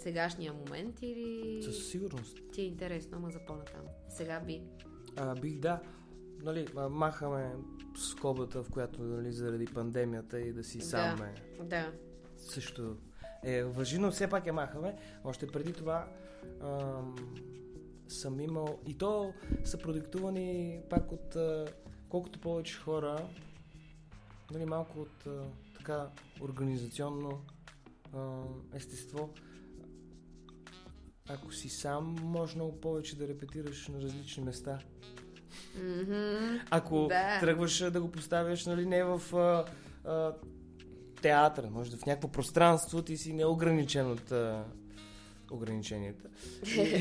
сегашния 0.00 0.52
момент 0.52 0.98
или... 1.02 1.62
Със 1.62 1.88
сигурност. 1.88 2.38
Ти 2.52 2.60
е 2.60 2.64
интересно, 2.64 3.16
ама 3.16 3.30
за 3.30 3.38
по-натам. 3.46 3.82
Сега 4.08 4.40
би. 4.40 4.62
А, 5.16 5.34
бих, 5.34 5.58
да. 5.58 5.80
Нали, 6.42 6.66
махаме 6.90 7.52
скобата, 7.96 8.62
в 8.62 8.70
която 8.70 9.02
нали, 9.02 9.32
заради 9.32 9.64
пандемията 9.64 10.40
и 10.40 10.52
да 10.52 10.64
си 10.64 10.78
да, 10.78 10.84
сам 10.84 11.22
е. 11.22 11.34
Да. 11.64 11.92
Също 12.36 12.96
е 13.42 13.64
въжи, 13.64 13.98
но 13.98 14.10
все 14.10 14.28
пак 14.28 14.46
я 14.46 14.52
махаме. 14.52 14.96
Още 15.24 15.46
преди 15.46 15.72
това 15.72 16.08
ам, 16.62 17.16
съм 18.08 18.40
имал... 18.40 18.78
И 18.86 18.98
то 18.98 19.32
са 19.64 19.78
продиктувани 19.78 20.80
пак 20.90 21.12
от 21.12 21.36
а, 21.36 21.66
колкото 22.08 22.40
повече 22.40 22.78
хора, 22.78 23.28
нали, 24.52 24.64
малко 24.64 25.00
от 25.00 25.26
а, 25.26 25.42
така 25.78 26.08
организационно 26.40 27.42
а, 28.16 28.42
естество. 28.74 29.30
Ако 31.28 31.52
си 31.52 31.68
сам, 31.68 32.16
може 32.22 32.56
много 32.56 32.80
повече 32.80 33.16
да 33.16 33.28
репетираш 33.28 33.88
на 33.88 34.00
различни 34.00 34.44
места. 34.44 34.78
Mm-hmm. 35.78 36.60
Ако 36.70 37.06
да. 37.08 37.40
тръгваш 37.40 37.78
да 37.78 38.00
го 38.00 38.10
поставяш, 38.10 38.66
нали, 38.66 38.86
не 38.86 39.04
в 39.04 39.36
а, 39.36 39.64
а, 40.10 40.34
театъра, 41.22 41.70
може 41.70 41.90
да 41.90 41.96
в 41.96 42.06
някакво 42.06 42.28
пространство, 42.28 43.02
ти 43.02 43.16
си 43.16 43.32
неограничен 43.32 44.10
от 44.10 44.32
а, 44.32 44.64
ограниченията. 45.50 46.28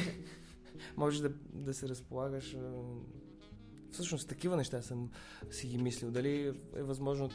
може 0.97 1.21
да, 1.21 1.31
да 1.53 1.73
се 1.73 1.89
разполагаш. 1.89 2.57
Всъщност 3.91 4.29
такива 4.29 4.57
неща 4.57 4.81
съм 4.81 5.09
си 5.51 5.67
ги 5.67 5.77
мислил. 5.77 6.11
Дали 6.11 6.53
е 6.75 6.83
възможно 6.83 7.29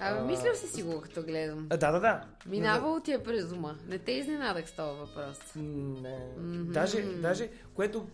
а, 0.00 0.18
а, 0.18 0.24
мислил 0.24 0.54
си 0.54 0.66
си 0.66 0.82
го, 0.82 1.00
като 1.00 1.22
гледам. 1.22 1.66
А, 1.70 1.76
да, 1.76 1.92
да, 1.92 2.00
да. 2.00 2.24
Минавало 2.46 3.00
ти 3.00 3.12
е 3.12 3.22
през 3.22 3.52
ума. 3.52 3.78
Не 3.88 3.98
те 3.98 4.12
изненадах 4.12 4.68
с 4.68 4.72
този 4.72 4.98
въпрос. 4.98 5.38
Не. 5.56 6.28
Mm-hmm. 6.38 6.64
Даже, 6.64 7.02
даже, 7.02 7.48
което 7.74 8.08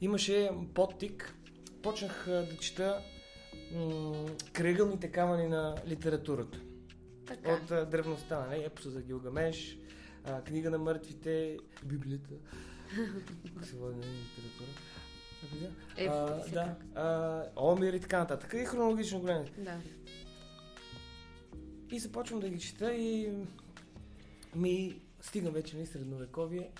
имаше 0.00 0.50
подтик, 0.74 1.34
почнах 1.82 2.24
да 2.26 2.56
чета 2.60 3.02
м- 3.74 4.26
кръгълните 4.52 5.08
камъни 5.12 5.48
на 5.48 5.74
литературата. 5.86 6.58
Така. 7.26 7.52
От 7.52 7.70
а, 7.70 7.86
древността, 7.86 8.46
нали? 8.50 8.64
Епоса 8.64 8.90
за 8.90 9.02
Гилгамеш, 9.02 9.78
а, 10.24 10.44
книга 10.44 10.70
на 10.70 10.78
мъртвите, 10.78 11.58
Библията. 11.84 12.30
Свободна 13.62 14.02
литература. 14.02 14.68
Е, 15.96 16.06
а, 16.06 16.42
да, 16.52 16.74
а, 16.94 17.42
Омир 17.56 17.92
и 17.92 18.00
така 18.00 18.18
нататък. 18.18 18.54
И 18.54 18.64
хронологично 18.64 19.20
гледане. 19.20 19.50
Да. 19.58 19.76
И 21.92 21.98
започвам 21.98 22.40
да 22.40 22.48
ги 22.48 22.58
чета 22.58 22.94
и 22.94 23.32
ми 24.56 25.00
стигам 25.20 25.52
вече 25.52 25.78
на 25.78 25.86
средновековие 25.86 26.70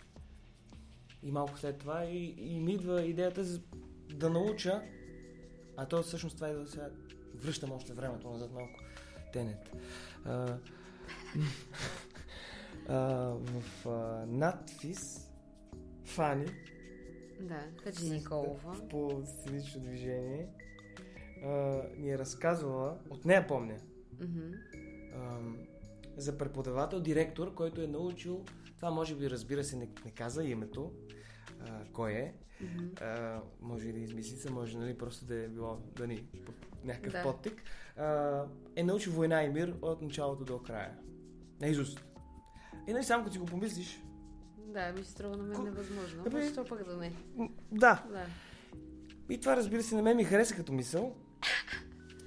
и 1.22 1.30
малко 1.30 1.58
след 1.58 1.78
това 1.78 2.04
и, 2.04 2.34
и 2.38 2.60
ми 2.60 2.72
идва 2.72 3.02
идеята 3.02 3.44
за 3.44 3.60
да 4.14 4.30
науча, 4.30 4.82
а 5.76 5.86
то 5.86 6.02
всъщност 6.02 6.36
това 6.36 6.48
да 6.48 6.68
сега 6.68 6.90
връщам 7.34 7.72
още 7.72 7.92
времето 7.92 8.30
назад 8.30 8.52
малко. 8.52 8.80
Тенет. 9.32 9.70
А, 10.24 10.56
а, 12.88 12.98
в 13.34 13.86
а, 13.86 14.26
надпис 14.26 15.30
Фани. 16.04 16.46
Да, 17.40 17.66
Хаджи 17.82 18.10
Николова. 18.10 18.88
По 18.90 19.22
сценично 19.26 19.80
движение. 19.80 20.48
А, 21.44 21.82
ни 21.96 22.10
е 22.10 22.18
разказвала, 22.18 22.98
от 23.10 23.24
нея 23.24 23.46
помня, 23.46 23.76
Мгм. 24.20 24.54
За 26.16 26.38
преподавател, 26.38 27.00
директор, 27.00 27.54
който 27.54 27.80
е 27.80 27.86
научил, 27.86 28.44
това 28.76 28.90
може 28.90 29.14
би 29.16 29.30
разбира 29.30 29.64
се 29.64 29.76
не, 29.76 29.88
не 30.04 30.10
каза 30.10 30.44
името, 30.44 30.92
а, 31.60 31.84
кой 31.92 32.12
е, 32.12 32.34
Мгм. 32.60 32.86
а, 33.00 33.40
може 33.60 33.88
и 33.88 33.92
да 33.92 33.98
измислица, 33.98 34.50
може 34.50 34.78
нали, 34.78 34.98
просто 34.98 35.24
да 35.24 35.34
е 35.34 35.48
било 35.48 35.78
да 35.96 36.06
ни 36.06 36.24
някакъв 36.84 37.12
Да. 37.12 37.22
подтик, 37.22 37.62
а, 37.96 38.42
е 38.76 38.82
научил 38.82 39.12
война 39.12 39.42
и 39.42 39.48
мир 39.48 39.74
от 39.82 40.02
началото 40.02 40.44
до 40.44 40.58
края. 40.58 40.98
Наизуст. 41.60 42.04
И 42.86 42.92
нали 42.92 43.04
само 43.04 43.22
като 43.24 43.32
си 43.32 43.38
го 43.38 43.46
помислиш, 43.46 44.02
Да, 44.58 44.92
ми 44.92 45.04
се 45.04 45.10
струва 45.10 45.36
на 45.36 45.42
мен 45.42 45.56
Ко- 45.56 45.62
невъзможно. 45.62 46.24
Абе- 46.24 46.42
защо 46.42 46.64
пък 46.64 46.84
да 46.84 46.96
не? 46.96 47.12
да. 47.72 48.04
Да. 48.10 48.26
И 49.30 49.40
това 49.40 49.56
разбира 49.56 49.82
се 49.82 49.94
на 49.94 50.02
мен 50.02 50.16
ми 50.16 50.24
хареса 50.24 50.54
като 50.54 50.72
мисъл. 50.72 51.16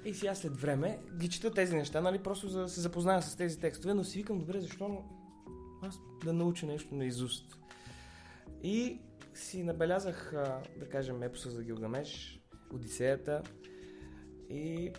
И 0.04 0.14
сега 0.14 0.34
след 0.34 0.56
време 0.56 0.98
ги 1.16 1.28
чета 1.28 1.50
тези 1.50 1.76
неща, 1.76 2.00
нали, 2.00 2.18
просто 2.18 2.48
за 2.48 2.60
да 2.60 2.68
се 2.68 2.80
запозная 2.80 3.22
с 3.22 3.36
тези 3.36 3.60
текстове, 3.60 3.94
но 3.94 4.04
си 4.04 4.18
викам, 4.18 4.38
добре, 4.38 4.60
защо 4.60 5.04
аз 5.82 6.00
да 6.24 6.32
науча 6.32 6.66
нещо 6.66 6.94
наизуст. 6.94 7.58
И 8.62 9.00
си 9.34 9.62
набелязах, 9.62 10.32
да 10.78 10.88
кажем, 10.88 11.22
епоса 11.22 11.50
за 11.50 11.62
Гилгамеш, 11.62 12.40
Одисеята 12.72 13.42
и 14.50 14.92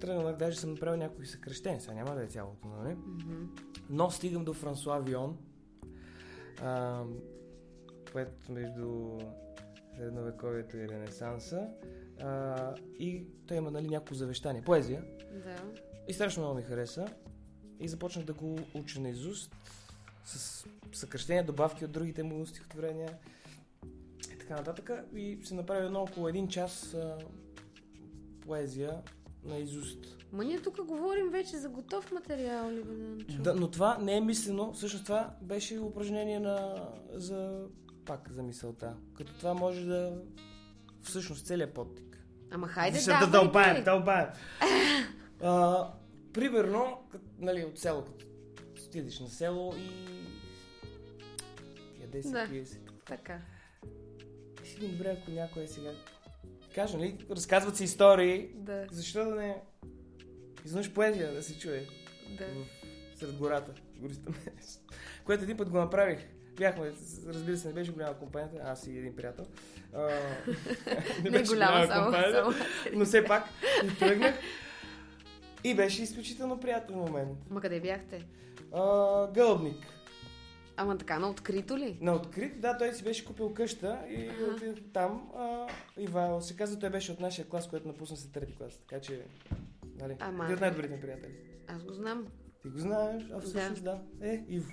тръгнах, 0.00 0.36
даже 0.36 0.58
съм 0.58 0.70
направил 0.70 0.98
някои 0.98 1.26
съкръщения, 1.26 1.80
сега 1.80 1.94
няма 1.94 2.14
да 2.14 2.24
е 2.24 2.26
цялото, 2.26 2.68
нали? 2.68 2.94
Мгм. 2.94 3.44
Но 3.90 4.10
стигам 4.10 4.44
до 4.44 4.54
Франсуа 4.54 4.98
Вион, 5.00 5.38
а, 6.62 7.04
което 8.12 8.52
между 8.52 9.18
средновековието 9.96 10.76
и 10.76 10.88
Ренесанса. 10.88 11.68
А, 12.20 12.74
и 12.98 13.24
той 13.46 13.56
има 13.56 13.70
нали, 13.70 13.88
някакво 13.88 14.14
завещание. 14.14 14.62
Поезия. 14.62 15.04
Да. 15.44 15.56
И 16.08 16.12
страшно 16.12 16.42
много 16.42 16.56
ми 16.56 16.62
хареса. 16.62 17.06
И 17.80 17.88
започнах 17.88 18.24
да 18.24 18.32
го 18.32 18.58
уча 18.74 19.00
на 19.00 19.08
изуст 19.08 19.56
с 20.24 20.64
съкръщения, 20.92 21.44
добавки 21.44 21.84
от 21.84 21.92
другите 21.92 22.22
му 22.22 22.46
стихотворения 22.46 23.18
и 24.34 24.38
така 24.38 24.56
нататък. 24.56 24.90
И 25.14 25.38
се 25.44 25.54
направи 25.54 25.86
едно 25.86 26.02
около 26.02 26.28
един 26.28 26.48
час 26.48 26.94
а, 26.94 27.18
поезия 28.40 29.02
на 29.44 29.58
изуст. 29.58 30.16
Ма 30.32 30.44
ние 30.44 30.62
тук 30.62 30.84
говорим 30.84 31.30
вече 31.30 31.56
за 31.56 31.68
готов 31.68 32.12
материал, 32.12 32.70
ли? 32.70 32.84
Да, 33.38 33.54
но 33.54 33.70
това 33.70 33.98
не 33.98 34.16
е 34.16 34.20
мислено. 34.20 34.72
Всъщност 34.72 35.04
това 35.04 35.34
беше 35.42 35.78
упражнение 35.78 36.40
на, 36.40 36.88
за, 37.12 37.66
пак 38.06 38.30
за 38.32 38.42
мисълта. 38.42 38.96
Като 39.16 39.34
това 39.38 39.54
може 39.54 39.84
да 39.84 40.22
всъщност 41.02 41.46
целият 41.46 41.74
подтик. 41.74 42.18
Ама 42.50 42.68
хайде, 42.68 42.98
Ще 43.00 43.10
да, 43.10 43.18
да 43.20 43.30
дълбаем, 43.30 43.84
дълбаем. 43.84 44.26
А, 45.42 45.88
примерно, 46.32 46.98
кът, 47.10 47.22
нали, 47.38 47.64
от 47.64 47.78
село, 47.78 48.04
като 48.56 48.82
стидиш 48.82 49.20
на 49.20 49.28
село 49.28 49.74
и 49.76 49.90
яде 52.00 52.22
се, 52.22 52.30
Да. 52.30 52.46
пие 52.50 52.66
се. 52.66 52.80
Така. 53.06 53.40
И 54.64 54.66
си 54.68 54.88
добре, 54.88 55.18
ако 55.22 55.30
някой 55.30 55.62
е 55.62 55.66
сега 55.66 55.90
каже, 56.74 56.96
нали, 56.96 57.26
разказват 57.30 57.76
се 57.76 57.84
истории, 57.84 58.50
Да, 58.54 58.86
защо 58.90 59.24
да 59.24 59.34
не 59.34 59.62
изведнъж 60.64 60.92
поезия 60.92 61.34
да 61.34 61.42
се 61.42 61.58
чуе 61.58 61.86
да. 62.38 62.46
в, 62.46 62.66
сред 63.18 63.36
гората, 63.36 63.72
гориста. 63.96 64.30
Което 65.24 65.44
един 65.44 65.56
път 65.56 65.70
го 65.70 65.76
направих. 65.78 66.26
Бяхме, 66.56 66.92
разбира 67.26 67.56
се, 67.56 67.68
не 67.68 67.74
беше 67.74 67.92
голяма 67.92 68.14
компанията, 68.14 68.60
аз 68.64 68.86
и 68.86 68.98
един 68.98 69.16
приятел. 69.16 69.46
А, 69.94 69.98
Не 71.30 71.38
е 71.38 71.42
голяма, 71.42 71.86
само, 71.86 72.12
само. 72.12 72.52
но 72.94 73.04
все 73.04 73.24
пак 73.24 73.44
и 73.84 73.98
тръгнах. 73.98 74.34
И 75.64 75.74
беше 75.74 76.02
изключително 76.02 76.60
приятен 76.60 76.96
момент. 76.96 77.38
Ма 77.50 77.60
къде 77.60 77.80
бяхте? 77.80 78.26
А, 78.72 78.82
гълбник. 79.28 79.86
Ама 80.76 80.98
така, 80.98 81.18
на 81.18 81.30
открито 81.30 81.78
ли? 81.78 81.98
На 82.00 82.14
открит, 82.14 82.60
да, 82.60 82.78
той 82.78 82.92
си 82.92 83.04
беше 83.04 83.24
купил 83.24 83.54
къща 83.54 83.98
и 84.08 84.28
Аха. 84.28 84.44
отидох 84.44 84.78
там. 84.92 85.30
А, 85.36 85.66
Ивайло 85.98 86.40
се 86.40 86.56
казва, 86.56 86.78
той 86.78 86.90
беше 86.90 87.12
от 87.12 87.20
нашия 87.20 87.48
клас, 87.48 87.68
който 87.68 87.88
напусна 87.88 88.16
след 88.16 88.32
трети 88.32 88.56
клас. 88.56 88.76
Така 88.78 89.00
че, 89.00 89.22
нали, 89.98 90.16
Ама- 90.20 90.44
един 90.44 90.54
от 90.54 90.60
най-добрите 90.60 91.00
приятели. 91.00 91.32
Аз 91.68 91.82
го 91.84 91.92
знам. 91.92 92.26
Ти 92.62 92.68
го 92.68 92.78
знаеш, 92.78 93.22
а 93.34 93.40
всъщност 93.40 93.84
да. 93.84 93.98
Е, 94.22 94.44
Иво. 94.48 94.70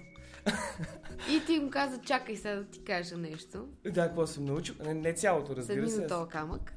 И 1.32 1.46
ти 1.46 1.60
му 1.60 1.70
каза, 1.70 2.02
чакай 2.02 2.36
сега 2.36 2.56
да 2.56 2.66
ти 2.66 2.84
кажа 2.84 3.18
нещо. 3.18 3.68
Да, 3.86 4.08
какво 4.08 4.28
съм 4.28 4.46
научил? 4.46 4.76
Не, 4.86 4.94
не 4.94 5.14
цялото, 5.14 5.56
разбира 5.56 5.88
Седни 5.88 5.92
се. 6.04 6.08
този 6.08 6.30
камък. 6.30 6.74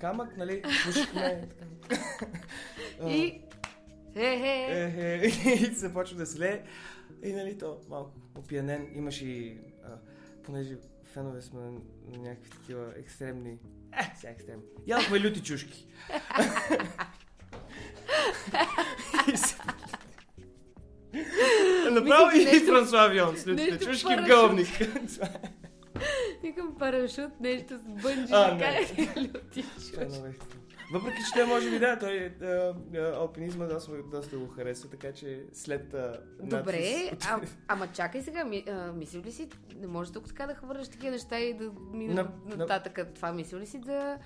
Камък, 0.00 0.36
нали. 0.36 0.62
А, 1.14 1.36
И... 3.10 3.40
Хе-хе! 4.12 4.66
е, 4.72 5.24
е, 5.24 5.52
и 5.52 5.74
започва 5.74 6.16
да 6.16 6.26
се 6.26 6.38
лее. 6.38 6.62
И 7.22 7.32
нали 7.32 7.58
то 7.58 7.78
малко 7.88 8.10
опиянен. 8.38 8.88
Имаше 8.94 9.24
и, 9.24 9.58
а, 9.84 9.88
понеже 10.42 10.76
фенове 11.12 11.42
сме 11.42 11.60
на, 11.60 11.70
на 11.70 12.18
някакви 12.18 12.50
такива 12.50 12.92
екстремни... 12.96 13.58
Е, 13.92 14.12
сега 14.16 14.32
екстремни. 14.32 14.64
Ядохме 14.86 15.20
люти 15.20 15.42
чушки. 15.42 15.86
И 19.32 19.36
се- 19.36 19.56
Че 22.32 22.56
и 22.56 22.60
Франсуа 22.60 23.08
Вион 23.08 23.36
с 23.36 23.46
лютите 23.46 23.70
нещо 23.70 23.86
чушки 23.86 24.16
в 24.16 24.26
гълбник. 24.26 24.68
Викам 26.42 26.74
парашут, 26.78 27.40
нещо 27.40 27.78
с 27.78 28.02
бънджи, 28.02 28.32
така 28.32 28.64
е 28.66 28.86
Това 29.92 30.28
е. 30.28 30.32
Въпреки, 30.92 31.16
че 31.16 31.32
той 31.34 31.46
може 31.46 31.70
би 31.70 31.78
да, 31.78 31.98
той 31.98 32.32
а, 32.42 32.46
а, 32.96 33.16
алпинизма 33.16 33.64
доста, 33.64 33.92
доста 34.02 34.38
го 34.38 34.48
харесва, 34.48 34.90
така 34.90 35.12
че 35.12 35.44
след 35.52 35.94
а, 35.94 36.20
Добре, 36.42 37.10
а, 37.28 37.40
ама 37.68 37.86
чакай 37.92 38.22
сега, 38.22 38.44
ми, 38.44 38.64
а, 38.68 38.92
мислил 38.92 39.22
ли 39.22 39.32
си, 39.32 39.48
не 39.76 39.86
може 39.86 40.12
тук 40.12 40.26
така 40.28 40.46
да 40.46 40.54
хвърляш 40.54 40.88
такива 40.88 41.10
неща 41.10 41.38
и 41.38 41.54
да 41.54 41.70
мине 41.92 42.14
На- 42.14 42.22
на, 42.22 42.30
на- 42.46 42.56
нататък. 42.56 42.98
Това 43.14 43.32
мислил 43.32 43.58
ли 43.60 43.66
си 43.66 43.78
да 43.78 44.18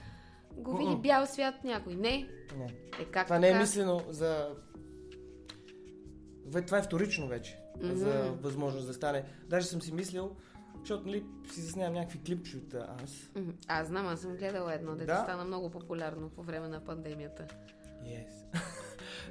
го 0.52 0.76
види 0.76 0.96
бял 0.96 1.26
свят 1.26 1.54
някой? 1.64 1.94
Не. 1.94 2.28
Не. 2.58 2.64
Е 3.00 3.04
как 3.04 3.24
Това 3.26 3.38
не 3.38 3.48
е 3.48 3.50
така? 3.50 3.60
мислено 3.60 4.02
за... 4.08 4.48
Това 6.66 6.78
е 6.78 6.83
вторично 6.83 7.28
вече, 7.28 7.59
Мгм. 7.76 7.94
за 7.94 8.33
възможност 8.33 8.87
да 8.87 8.94
стане. 8.94 9.24
Даже 9.46 9.66
съм 9.66 9.83
си 9.83 9.94
мислил, 9.94 10.37
защото 10.78 11.07
нали, 11.07 11.24
си 11.52 11.61
заснявам 11.61 11.94
някакви 11.94 12.20
клипчета 12.20 12.96
аз. 13.02 13.30
Мгм. 13.37 13.50
Аз 13.68 13.87
знам, 13.88 14.07
аз 14.07 14.20
съм 14.20 14.37
гледала 14.37 14.74
едно, 14.74 14.92
дето 14.92 15.07
Да. 15.07 15.22
стана 15.22 15.44
много 15.44 15.70
популярно 15.70 16.30
по 16.30 16.42
време 16.42 16.68
на 16.68 16.80
пандемията. 16.80 17.46
Yes. 18.02 18.28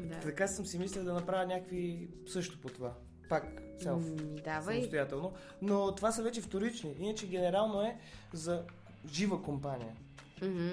Да. 0.02 0.19
така 0.19 0.47
съм 0.47 0.65
си 0.65 0.80
мислил 0.80 1.04
да 1.04 1.13
направя 1.13 1.45
някакви 1.45 2.10
също 2.28 2.62
по 2.62 2.69
това. 2.69 2.93
Пак, 3.30 3.43
селф. 3.80 4.04
М, 4.06 4.15
Давай. 4.43 4.76
самостоятелно. 4.76 5.34
Но 5.62 5.95
това 5.95 6.12
са 6.12 6.23
вече 6.23 6.41
вторични. 6.41 6.95
Иначе 6.99 7.28
генерално 7.28 7.82
е 7.82 7.97
за 8.34 8.63
жива 9.08 9.43
компания 9.43 9.95
Мгм. 10.41 10.69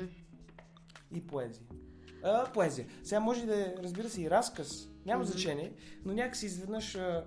и 1.14 1.26
поезия. 1.26 1.62
А, 2.22 2.52
поезия. 2.52 2.86
Сега 3.04 3.20
може 3.20 3.46
да 3.46 3.60
е, 3.60 3.74
разбира 3.82 4.08
се, 4.08 4.22
и 4.22 4.30
разказ. 4.30 4.88
Няма 5.06 5.22
Мгм. 5.22 5.32
значение, 5.32 5.72
но 6.04 6.12
някакси 6.12 6.46
изведнъж 6.46 6.94
а, 6.94 7.24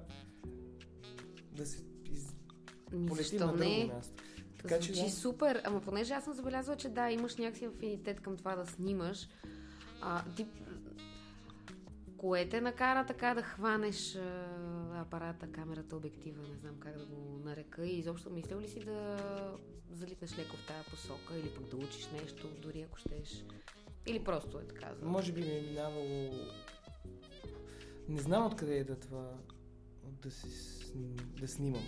да 1.52 1.66
се 1.66 1.84
из... 2.12 2.36
Полетим 2.92 3.16
защо 3.16 3.46
на 3.46 3.54
друго 3.54 3.64
не? 3.64 3.92
място. 3.96 4.24
Така 4.62 4.80
че 4.80 4.94
Звучи 4.94 5.10
да. 5.10 5.16
супер, 5.16 5.62
ама 5.66 5.82
понеже 5.82 6.14
аз 6.14 6.24
съм 6.24 6.34
забелязала, 6.34 6.78
че 6.78 6.90
да, 6.90 7.12
имаш 7.12 7.36
някакси 7.36 7.66
афинитет 7.66 8.20
към 8.20 8.38
това 8.38 8.56
да 8.56 8.66
снимаш, 8.66 9.28
а, 10.02 10.24
ти 10.36 10.46
кое 12.18 12.50
те 12.50 12.62
накара 12.62 13.06
така 13.06 13.34
да 13.34 13.42
хванеш 13.42 14.16
а, 14.16 15.02
апарата, 15.02 15.52
камерата, 15.52 15.96
обектива, 15.96 16.42
не 16.52 16.58
знам 16.58 16.76
как 16.80 16.98
да 16.98 17.06
го 17.06 17.40
нарека 17.46 17.86
и 17.86 18.00
изобщо 18.00 18.30
мислил 18.30 18.60
ли 18.60 18.68
си 18.68 18.80
да 18.80 19.18
залитнеш 19.92 20.38
леко 20.38 20.58
в 20.58 20.68
тая 20.68 20.84
посока 20.84 21.38
или 21.38 21.50
пък 21.50 21.68
да 21.68 21.78
учиш 21.78 22.10
нещо, 22.22 22.48
дори 22.62 22.82
ако 22.82 22.98
щеш? 22.98 23.44
Или 24.06 24.24
просто 24.24 24.60
е 24.60 24.68
така? 24.68 24.94
За... 24.96 25.06
Може 25.06 25.32
би 25.32 25.42
ми 25.42 25.58
е 25.58 25.62
минавало... 25.62 26.30
Не 28.10 28.22
знам 28.22 28.46
откъде 28.46 28.78
е 28.78 28.84
да 28.84 28.96
това... 29.00 29.32
Да, 30.24 30.32
се, 30.32 30.50
сни- 30.50 31.16
да 31.40 31.48
снимам. 31.48 31.84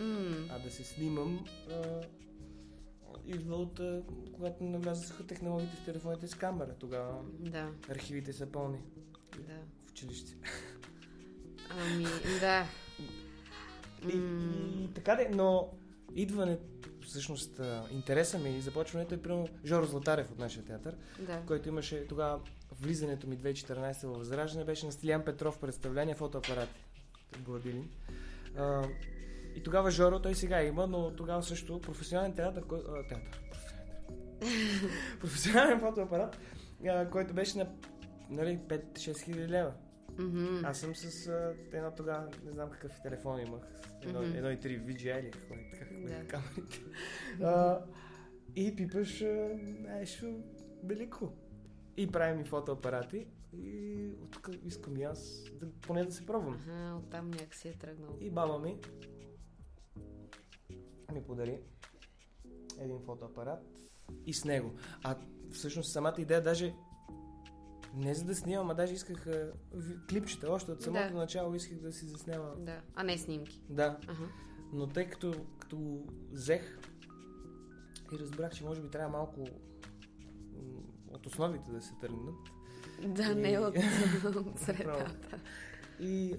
М, 0.00 0.46
А 0.50 0.58
да 0.58 0.70
се 0.70 0.84
снимам... 0.84 1.44
А... 1.70 2.00
Идва 3.26 3.56
от 3.56 3.80
когато 4.32 4.64
навлязаха 4.64 5.26
технологиите 5.26 5.76
в 5.76 5.84
телефоните 5.84 6.28
с 6.28 6.34
камера. 6.34 6.74
Тогава 6.74 7.22
да, 7.38 7.72
архивите 7.90 8.32
са 8.32 8.46
пълни 8.46 8.78
да. 9.38 9.54
в 9.86 9.90
училище. 9.90 10.36
Ами, 11.70 12.04
да. 12.40 12.66
И, 14.12 14.16
М, 14.16 14.82
и 14.84 14.94
така 14.94 15.16
де, 15.16 15.28
но 15.28 15.72
идване, 16.14 16.58
всъщност 17.08 17.60
интереса 17.90 18.38
ми 18.38 18.50
и 18.50 18.60
започването 18.60 19.14
е 19.14 19.22
примерно 19.22 19.48
Жоро 19.64 19.86
Златарев 19.86 20.30
от 20.30 20.38
нашия 20.38 20.64
театър, 20.64 20.96
да. 21.18 21.42
който 21.46 21.68
имаше 21.68 22.06
тогава 22.06 22.40
влизането 22.80 23.26
ми 23.26 23.38
2014 23.38 24.06
в 24.06 24.18
Възраждане, 24.18 24.64
беше 24.64 24.86
на 24.86 24.92
Стилян 24.92 25.24
Петров 25.24 25.58
представление 25.58 26.14
фотоапарати. 26.14 26.84
Гладилин. 27.44 27.90
А, 28.56 28.82
и 29.54 29.62
тогава 29.62 29.90
Жоро, 29.90 30.22
той 30.22 30.34
сега 30.34 30.62
има, 30.62 30.86
но 30.86 31.10
тогава 31.16 31.42
също 31.42 31.80
професионален 31.80 32.34
театър, 32.34 32.64
кой, 32.66 32.78
а, 32.88 33.08
театър, 33.08 33.40
професионален 35.20 35.80
фотоапарат, 35.88 36.38
а, 36.88 37.10
който 37.10 37.34
беше 37.34 37.58
на 37.58 37.66
нали, 38.30 38.58
5-6 38.68 39.24
хиляди 39.24 39.48
лева. 39.48 39.72
Мгм. 40.18 40.64
Аз 40.64 40.80
съм 40.80 40.96
с 40.96 41.26
а, 41.28 41.54
едно 41.72 41.90
тогава, 41.96 42.28
не 42.44 42.52
знам 42.52 42.70
какъв 42.70 42.92
телефон 43.02 43.40
имах, 43.40 43.62
едно, 44.02 44.22
Мгм. 44.22 44.36
едно 44.36 44.50
и 44.50 44.60
три 44.60 44.78
какво 45.30 45.54
е, 45.54 45.70
как 45.78 45.88
Да. 46.02 46.26
камерите. 46.26 46.80
А, 47.42 47.84
и 48.56 48.76
пипаш 48.76 49.22
а, 49.22 49.48
нещо 49.88 50.42
велико. 50.84 51.32
И 51.96 52.06
правим 52.06 52.40
и 52.40 52.44
фотоапарати. 52.44 53.26
И 53.52 54.10
оттук 54.22 54.50
искам 54.64 54.96
и 54.96 55.02
аз 55.02 55.44
да, 55.52 55.70
поне 55.72 56.04
да 56.04 56.12
се 56.12 56.26
пробвам. 56.26 56.54
Аха, 56.54 56.96
оттам 56.98 57.30
някакси 57.30 57.68
е 57.68 57.72
тръгнал. 57.72 58.16
И 58.20 58.30
баба 58.30 58.58
ми 58.58 58.76
ми 61.12 61.22
подари 61.22 61.60
един 62.80 63.00
фотоапарат 63.00 63.60
и 64.26 64.34
с 64.34 64.44
него. 64.44 64.74
А 65.04 65.16
всъщност 65.52 65.92
самата 65.92 66.14
идея 66.18 66.42
даже 66.42 66.74
не 67.94 68.14
за 68.14 68.24
да 68.24 68.34
снимам, 68.34 68.70
а 68.70 68.74
даже 68.74 68.94
исках 68.94 69.26
а, 69.26 69.52
клипчета. 70.10 70.52
Още 70.52 70.72
от 70.72 70.82
самото 70.82 71.08
Да. 71.08 71.14
начало 71.14 71.54
исках 71.54 71.78
да 71.78 71.92
си 71.92 72.06
заснемам. 72.06 72.64
Да, 72.64 72.80
а 72.94 73.02
не 73.04 73.18
снимки. 73.18 73.60
Да, 73.68 73.98
Ага. 74.08 74.28
но 74.72 74.86
тъй 74.86 75.08
като, 75.08 75.34
като 75.58 76.02
взех 76.32 76.78
и 78.14 78.18
разбрах, 78.18 78.52
че 78.52 78.64
може 78.64 78.80
би 78.82 78.88
трябва 78.88 79.18
малко 79.18 79.44
от 81.10 81.26
основите 81.26 81.70
да 81.70 81.82
се 81.82 81.92
тръгнат. 82.00 82.34
Да, 83.06 83.32
И- 83.32 83.34
не 83.34 83.58
от, 83.58 83.74
от 84.36 84.58
средата. 84.58 85.38
И 86.00 86.36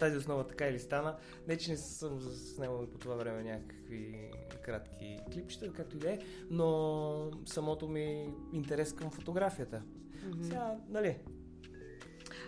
тази 0.00 0.16
основа 0.16 0.46
така 0.46 0.66
или 0.66 0.78
стана. 0.78 1.16
Не, 1.48 1.56
че 1.56 1.70
не 1.70 1.76
съм 1.76 2.20
заснемал 2.20 2.86
по 2.86 2.98
това 2.98 3.14
време 3.14 3.42
някакви 3.42 4.30
кратки 4.64 5.18
клипчета, 5.32 5.72
както 5.72 5.96
и 5.96 6.00
да 6.00 6.10
е, 6.12 6.18
но 6.50 7.30
самото 7.46 7.88
ми 7.88 8.34
интерес 8.52 8.92
към 8.92 9.10
фотографията. 9.10 9.82
Мгм. 10.22 10.44
Сега, 10.44 10.74
нали, 10.88 11.16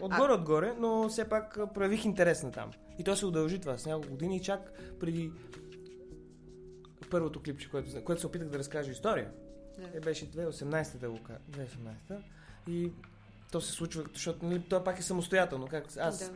отгоре, 0.01 0.33
отгоре, 0.33 0.75
но 0.79 1.09
все 1.09 1.29
пак 1.29 1.59
проявих 1.75 2.05
интерес 2.05 2.43
на 2.43 2.51
там. 2.53 2.71
И 2.99 3.05
то 3.05 3.17
се 3.17 3.27
удължи 3.27 3.61
това 3.61 3.79
с 3.79 3.87
няколко 3.87 4.11
години, 4.11 4.43
чак 4.43 4.73
преди 5.01 5.33
първото 7.11 7.43
клипче, 7.43 7.71
което, 7.71 8.05
което 8.05 8.21
се 8.21 8.27
опитах 8.27 8.49
да 8.49 8.59
разкажа 8.59 8.91
история. 8.91 9.33
Да. 9.79 9.99
Е, 9.99 10.01
беше 10.01 10.31
2018 10.31 10.99
да 10.99 11.11
го 11.11 11.23
кажа. 11.23 11.39
2018 11.51 12.21
И 12.69 12.93
то 13.53 13.61
се 13.61 13.73
случва, 13.73 14.05
защото 14.13 14.47
нали, 14.47 14.63
то 14.69 14.85
пак 14.85 14.99
е 14.99 15.03
самостоятелно. 15.03 15.67
Как 15.67 15.97
аз 15.97 16.19
Да. 16.19 16.31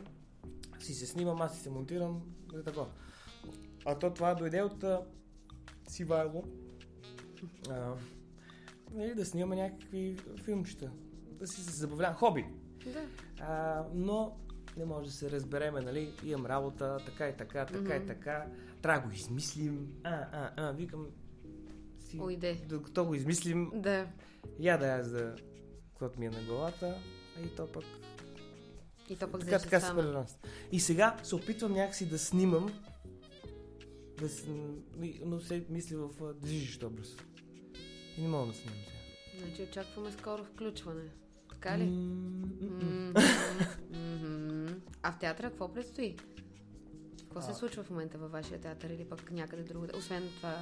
си 0.79 0.93
се 0.93 1.07
снимам, 1.07 1.41
аз 1.41 1.55
си 1.55 1.63
се 1.63 1.69
монтирам 1.69 2.21
и 2.59 2.63
такова. 2.63 2.87
А 3.85 3.99
то 3.99 4.13
това 4.13 4.35
дойде 4.35 4.61
от 4.61 4.83
а, 4.83 5.01
Сивайло. 5.87 6.43
А, 7.69 7.93
нали, 8.91 9.15
да 9.15 9.25
снимаме 9.25 9.55
някакви 9.55 10.17
филмчета. 10.43 10.91
Да 11.39 11.47
си 11.47 11.63
се 11.63 11.71
забавлявам. 11.71 12.15
Хоби. 12.15 12.45
Да. 12.85 13.05
А, 13.39 13.83
но 13.93 14.37
не 14.77 14.85
може 14.85 15.07
да 15.07 15.13
се 15.13 15.31
разбереме, 15.31 15.81
нали? 15.81 16.13
Имам 16.25 16.45
работа, 16.45 16.97
така 17.05 17.29
и 17.29 17.37
така, 17.37 17.65
така 17.65 17.95
и 17.95 17.99
Мгм. 17.99 18.07
така. 18.07 18.45
Трябва 18.81 19.01
да 19.01 19.07
го 19.07 19.13
измислим. 19.13 19.87
А, 20.03 20.09
а, 20.31 20.51
а, 20.57 20.71
викам 20.71 21.07
си, 21.99 22.19
Уйде. 22.19 22.61
докато 22.69 23.05
го 23.05 23.15
измислим, 23.15 23.71
Да. 23.75 24.07
я 24.59 24.77
да 24.77 24.87
аз 24.87 25.11
да 25.11 25.35
каквото 25.89 26.19
ми 26.19 26.25
е 26.25 26.29
на 26.29 26.41
главата, 26.41 27.01
а 27.37 27.45
и 27.45 27.55
то 27.55 27.67
пък 27.71 27.83
И 29.09 29.15
то 29.15 29.31
пък 29.31 29.41
така, 29.41 29.59
така 29.59 29.79
се. 29.79 30.37
И 30.71 30.79
сега 30.79 31.17
се 31.23 31.35
опитвам 31.35 31.73
някакси 31.73 32.09
да 32.09 32.19
снимам, 32.19 32.73
да 34.19 34.29
с... 34.29 34.45
но 35.25 35.39
се 35.39 35.65
мисли 35.69 35.95
в 35.95 36.33
движещ 36.33 36.83
образ. 36.83 37.15
И 38.17 38.21
не 38.21 38.27
мога 38.27 38.47
да 38.47 38.53
снимам 38.53 38.79
сега. 38.79 39.45
Значи 39.45 39.63
очакваме 39.63 40.11
скоро 40.11 40.43
включване. 40.43 41.09
Така 41.61 41.77
ли? 41.77 42.09
А 45.03 45.11
в 45.11 45.19
театъра 45.19 45.49
какво 45.49 45.73
предстои? 45.73 46.15
Какво 47.23 47.41
се 47.41 47.53
случва 47.53 47.83
в 47.83 47.89
момента 47.89 48.17
във 48.17 48.31
вашия 48.31 48.61
театър 48.61 48.89
или 48.89 49.05
пък 49.05 49.31
някъде 49.31 49.63
другаде? 49.63 49.93
Освен 49.97 50.23
това 50.37 50.55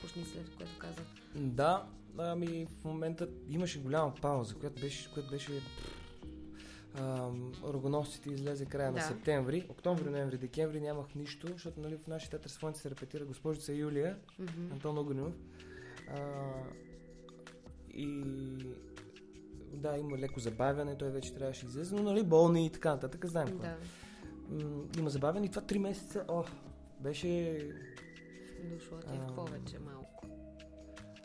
пушницлер, 0.00 0.56
което 0.56 0.78
казах. 0.78 1.04
Да, 1.34 1.86
ами 2.18 2.66
в 2.66 2.84
момента 2.84 3.28
имаше 3.48 3.80
голяма 3.80 4.14
пауза, 4.22 4.54
която 4.54 4.80
беше, 4.80 5.12
която 5.12 5.30
беше 5.30 5.62
Рогоносците 7.64 8.30
излезе 8.30 8.66
края 8.66 8.90
на 8.90 8.98
Да. 8.98 9.04
септември. 9.04 9.66
Октомври, 9.68 10.10
ноември, 10.10 10.38
декември 10.38 10.80
нямах 10.80 11.14
нищо, 11.14 11.46
защото 11.52 11.80
нали, 11.80 11.96
в 11.96 12.06
нашия 12.06 12.30
театър 12.30 12.50
с 12.50 12.72
се 12.74 12.90
репетира 12.90 13.24
госпожица 13.24 13.74
Юлия, 13.74 14.18
Мгм. 14.38 14.72
Антон 14.72 14.98
Огнев. 14.98 15.34
А, 16.08 16.20
и 17.94 18.22
да, 19.72 19.96
има 19.98 20.18
леко 20.18 20.40
забавяне, 20.40 20.98
той 20.98 21.10
вече 21.10 21.34
трябваше 21.34 21.64
да 21.64 21.70
излезе, 21.70 21.94
но 21.94 22.02
нали, 22.02 22.22
болни 22.22 22.66
и 22.66 22.70
така 22.70 22.90
нататък, 22.90 23.26
знаем 23.26 23.48
какво. 23.48 23.66
е. 23.66 23.76
Да. 24.50 24.64
М, 24.64 24.84
има 24.98 25.10
забавяне 25.10 25.46
и 25.46 25.50
това 25.50 25.62
три 25.62 25.78
месеца, 25.78 26.24
о, 26.28 26.44
беше 27.00 27.60
Дошло 28.64 28.98
ти 28.98 29.16
е 29.16 29.18
в 29.18 29.34
повече 29.34 29.78
малко. 29.78 30.26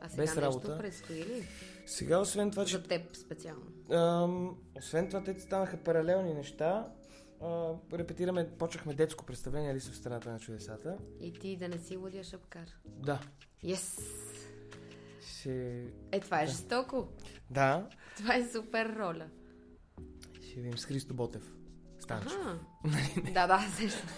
А 0.02 0.10
сега 0.10 0.24
Без 0.24 0.36
нещо 0.36 0.42
работа. 0.42 0.78
предстои 0.78 1.16
ли? 1.16 1.48
сега, 1.86 2.20
освен 2.20 2.52
това, 2.52 2.66
че 2.66 2.78
За 2.78 2.84
теб 2.84 3.16
специално. 3.16 3.66
Ам, 3.92 4.58
освен 4.78 5.08
това, 5.08 5.24
те 5.24 5.40
станаха 5.40 5.78
паралелни 5.78 6.34
неща. 6.34 6.88
А, 7.42 7.74
репетираме, 7.94 8.50
почнахме 8.58 8.94
детско 8.94 9.26
представление 9.26 9.72
Алиса 9.72 9.92
в 9.92 9.96
страната 9.96 10.32
на 10.32 10.40
чудесата. 10.40 10.98
И 11.20 11.34
ти 11.34 11.58
да 11.58 11.68
не 11.68 11.78
си 11.78 11.98
лудия 11.98 12.24
шапкар. 12.24 12.68
Да. 12.86 13.20
Yes! 13.64 14.04
Ще... 15.44 15.84
Е, 16.12 16.20
това 16.20 16.42
е 16.42 16.46
Да. 16.46 16.52
жестоко. 16.52 17.08
Да. 17.50 17.88
Това 18.18 18.36
е 18.36 18.48
супер 18.48 18.96
роля. 19.00 19.26
Ще 20.42 20.56
видим 20.56 20.78
с 20.78 20.86
Христо 20.86 21.14
Ботев. 21.14 21.54
Станчо. 22.00 22.30
Аха. 22.30 22.60
да, 23.34 23.48
да, 23.48 23.60
сещам. 23.60 24.10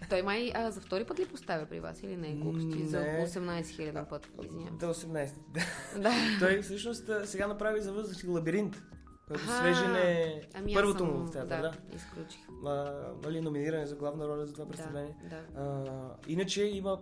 Той 0.10 0.22
май 0.22 0.52
а, 0.54 0.70
за 0.70 0.80
втори 0.80 1.04
път 1.04 1.18
ли 1.18 1.26
поставя 1.26 1.66
при 1.66 1.80
вас 1.80 2.02
или 2.02 2.16
не 2.16 2.28
е 2.30 2.34
глупости? 2.34 2.86
За 2.86 3.00
Не. 3.00 3.26
18 3.26 3.66
хиляден 3.66 4.06
път, 4.10 4.30
извинявам. 4.44 4.78
До 4.78 4.86
18. 4.86 5.32
Да. 6.02 6.12
Той 6.40 6.62
всъщност 6.62 7.10
сега 7.24 7.46
направи 7.46 7.80
за 7.80 7.92
въздух 7.92 8.34
лабиринт. 8.34 8.82
Който 9.28 9.42
свежен 9.42 9.96
е 9.96 10.42
Ами 10.54 10.74
първото 10.74 10.98
съм, 10.98 11.08
му 11.08 11.26
в 11.26 11.30
театър, 11.30 11.62
да. 11.62 11.70
да. 11.70 11.96
изключих. 11.96 12.40
А, 12.66 12.94
нали, 13.22 13.40
номиниране 13.40 13.86
за 13.86 13.96
главна 13.96 14.28
роля 14.28 14.46
за 14.46 14.52
това 14.52 14.68
представление. 14.68 15.16
Да, 15.22 15.60
да. 15.60 15.60
А, 15.60 16.16
иначе 16.28 16.64
има 16.64 17.00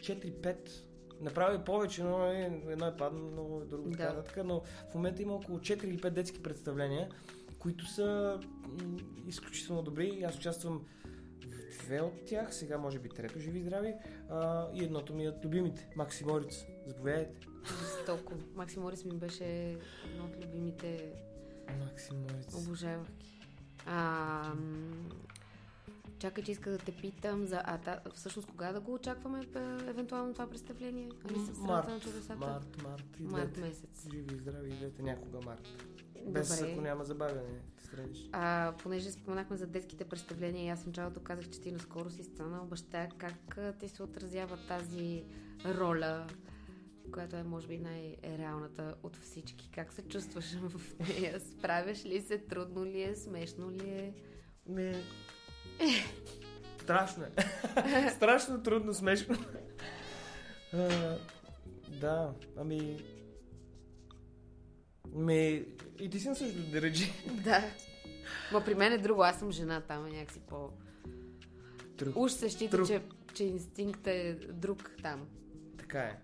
4-5. 0.00 0.85
Направи 1.20 1.58
повече, 1.58 2.02
но 2.02 2.24
е, 2.24 2.62
едно 2.68 2.86
е 2.86 2.96
паднало, 2.96 3.60
друго 3.60 3.90
така 3.90 4.02
Да. 4.02 4.08
нататък, 4.08 4.44
но 4.44 4.60
в 4.90 4.94
момента 4.94 5.22
има 5.22 5.34
около 5.34 5.58
4 5.58 5.84
или 5.84 5.98
5 5.98 6.10
детски 6.10 6.42
представления, 6.42 7.08
които 7.58 7.86
са 7.86 8.40
м, 8.64 8.96
изключително 9.26 9.82
добри. 9.82 10.22
Аз 10.22 10.36
участвам 10.36 10.84
в 11.72 11.84
две 11.84 12.00
от 12.00 12.24
тях, 12.24 12.54
сега 12.54 12.78
може 12.78 12.98
би 12.98 13.08
трето, 13.08 13.38
живи 13.40 13.60
здрави. 13.60 13.94
А, 14.30 14.66
и 14.74 14.84
едното 14.84 15.14
ми 15.14 15.24
е 15.24 15.28
от 15.28 15.44
любимите, 15.44 15.88
Максимориц. 15.96 16.64
Заповядайте. 16.86 17.46
Жестоко. 17.80 18.32
Макси 18.54 18.78
Морис 18.78 19.04
ми 19.04 19.12
беше 19.12 19.44
едно 20.04 20.24
от 20.24 20.44
любимите 20.44 21.12
Максимориц. 21.80 22.54
обожавах 22.56 23.08
ги. 23.10 23.40
А, 23.86 24.52
чакай, 26.18 26.44
че 26.44 26.52
иска 26.52 26.70
да 26.70 26.78
те 26.78 26.92
питам 26.92 27.46
за... 27.46 27.62
А, 27.64 27.78
та, 27.78 28.00
всъщност 28.14 28.48
кога 28.48 28.72
да 28.72 28.80
го 28.80 28.94
очакваме 28.94 29.46
бе, 29.46 29.60
евентуално 29.88 30.32
това 30.32 30.46
представление? 30.46 31.10
Али 31.30 31.38
с 31.38 31.54
страната 31.54 31.90
на 31.90 32.00
чудесата? 32.00 32.36
Март, 32.36 32.82
март 32.82 33.16
и 33.20 33.22
Март 33.22 33.52
двете. 33.52 33.68
месец. 33.68 34.08
Живи 34.12 34.34
и 34.34 34.38
здрави 34.38 34.68
и 34.70 34.76
двете 34.76 35.02
някога 35.02 35.38
март. 35.44 35.68
Без 36.26 36.58
Добре. 36.58 36.72
ако 36.72 36.80
няма 36.80 37.04
забавяне. 37.04 37.60
Страниш. 37.78 38.28
А, 38.32 38.74
понеже 38.82 39.10
споменахме 39.10 39.56
за 39.56 39.66
детските 39.66 40.04
представления 40.04 40.64
и 40.64 40.68
аз 40.68 40.82
в 40.82 40.86
началото 40.86 41.20
казах, 41.20 41.50
че 41.50 41.60
ти 41.60 41.72
наскоро 41.72 42.10
си 42.10 42.22
станал 42.24 42.64
баща, 42.64 43.08
как 43.18 43.58
ти 43.78 43.88
се 43.88 44.02
отразява 44.02 44.58
тази 44.68 45.24
роля, 45.66 46.26
която 47.12 47.36
е 47.36 47.42
може 47.42 47.68
би 47.68 47.78
най-реалната 47.78 48.94
от 49.02 49.16
всички? 49.16 49.70
Как 49.70 49.92
се 49.92 50.02
чувстваш 50.02 50.54
в 50.54 50.98
нея? 50.98 51.40
Справяш 51.40 52.04
ли 52.04 52.22
се? 52.22 52.38
Трудно 52.38 52.84
ли 52.84 53.02
е? 53.02 53.16
Смешно 53.16 53.70
ли 53.70 53.88
е? 53.88 54.14
Ми... 54.68 54.94
Страшно 56.82 57.24
е. 57.24 58.10
Страшно 58.16 58.62
трудно, 58.62 58.94
смешно. 58.94 59.36
А, 60.72 61.16
да, 62.00 62.32
ами... 62.56 63.04
Ми... 65.12 65.64
И 66.00 66.10
ти 66.10 66.20
си 66.20 66.28
на 66.28 66.36
също 66.36 66.58
да 66.58 66.82
речи. 66.82 67.12
Да. 67.44 67.64
Ма 68.52 68.64
при 68.64 68.74
мен 68.74 68.92
е 68.92 68.98
друго, 68.98 69.22
аз 69.22 69.38
съм 69.38 69.52
жена, 69.52 69.80
там 69.80 70.06
е 70.06 70.10
някакси 70.10 70.40
по... 70.40 70.70
Друг. 71.98 72.16
Уж 72.16 72.32
се 72.32 72.50
счита, 72.50 72.86
че, 72.86 73.02
че 73.34 73.44
инстинктът 73.44 74.06
е 74.06 74.34
друг 74.52 74.90
там. 75.02 75.26
Така 75.78 76.00
е. 76.00 76.18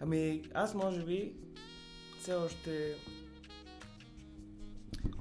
Ами, 0.00 0.42
аз 0.54 0.74
може 0.74 1.04
би 1.04 1.34
все 2.18 2.34
още... 2.34 2.94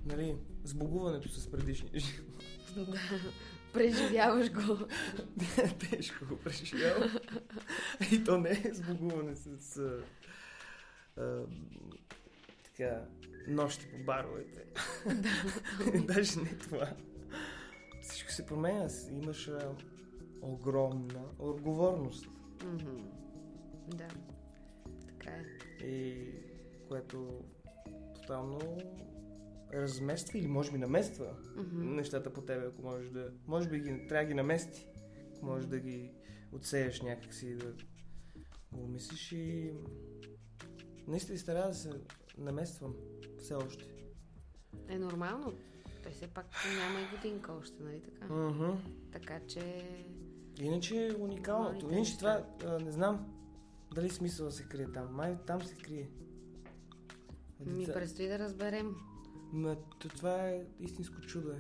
Нали, 0.06 0.36
сбогуването 0.64 1.30
с 1.30 1.52
предишния 1.52 2.00
живот. 2.00 2.27
Да. 2.86 3.00
Преживяваш 3.74 4.52
го. 4.52 4.78
Тежко 5.80 6.26
го 6.26 6.38
преживявам. 6.38 7.10
И 8.12 8.24
то 8.24 8.38
не 8.38 8.50
е 8.50 8.74
сбогуване 8.74 9.36
с... 9.36 9.78
А, 9.78 10.04
а, 11.22 11.44
така, 12.64 13.02
нощи 13.48 13.88
по 13.92 13.98
баровете. 14.04 14.66
Даже 16.08 16.40
не 16.40 16.58
това. 16.58 16.94
Всичко 18.02 18.32
се 18.32 18.46
променя. 18.46 18.88
Имаш 19.12 19.48
а, 19.48 19.72
огромна 20.42 21.22
отговорност. 21.40 22.28
Mm-hmm. 22.58 23.02
Да. 23.88 24.08
Така 25.08 25.32
е. 25.32 25.86
И 25.86 26.32
което 26.88 27.44
тотално 28.16 28.60
размества 29.74 30.40
или 30.40 30.48
може 30.48 30.72
би 30.72 30.78
намества 30.78 31.26
mm-hmm. 31.26 31.96
нещата 31.96 32.34
по 32.34 32.42
тебе, 32.42 32.66
ако 32.66 32.82
можеш 32.82 33.10
да... 33.10 33.32
Може 33.48 33.70
би 33.70 33.80
ги, 33.80 34.08
трябва 34.08 34.24
да 34.24 34.28
ги 34.28 34.34
намести. 34.34 34.88
Може 35.42 35.68
да 35.68 35.80
ги 35.80 36.12
отсееш 36.52 37.02
някакси, 37.02 37.56
да 37.56 37.74
го 38.72 38.88
мислиш 38.88 39.32
и... 39.32 39.74
Наистина 41.08 41.38
старая 41.38 41.68
да 41.68 41.74
се 41.74 41.92
намествам 42.38 42.96
все 43.38 43.54
още. 43.54 43.86
Е 44.88 45.00
нормално. 45.00 45.54
Той 46.04 46.12
все 46.12 46.28
пак 46.28 46.46
няма 46.78 47.00
и 47.02 47.16
годинка 47.16 47.54
още, 47.54 47.84
нали 47.84 48.02
така? 48.02 48.26
Mm-hmm. 48.28 48.78
Така 49.12 49.40
че... 49.48 49.88
Иначе 50.62 51.08
е 51.08 51.14
уникалното. 51.20 51.90
Иначе 51.92 52.18
това, 52.18 52.46
а, 52.66 52.80
не 52.80 52.92
знам 52.92 53.38
дали 53.96 54.10
смисъл 54.10 54.52
се 54.52 54.64
крие 54.64 54.92
там. 54.92 55.16
Май 55.16 55.38
там 55.48 55.62
се 55.62 55.76
крие. 55.76 56.10
Ми 57.66 57.86
предстои 57.86 58.28
да 58.28 58.40
разберем. 58.40 58.96
Ма, 59.54 59.78
това 60.00 60.50
е 60.50 60.66
истинско 60.80 61.22
чудо 61.22 61.52
е. 61.52 61.58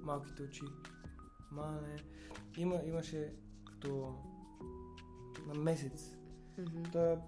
Малките 0.00 0.42
очи. 0.42 0.62
Ма 1.52 1.80
не. 1.82 1.96
Има, 2.56 2.80
имаше 2.86 3.32
като 3.64 4.14
на 5.46 5.54
месец. 5.54 6.16
Mm-hmm. 6.58 6.92
Та... 6.92 7.22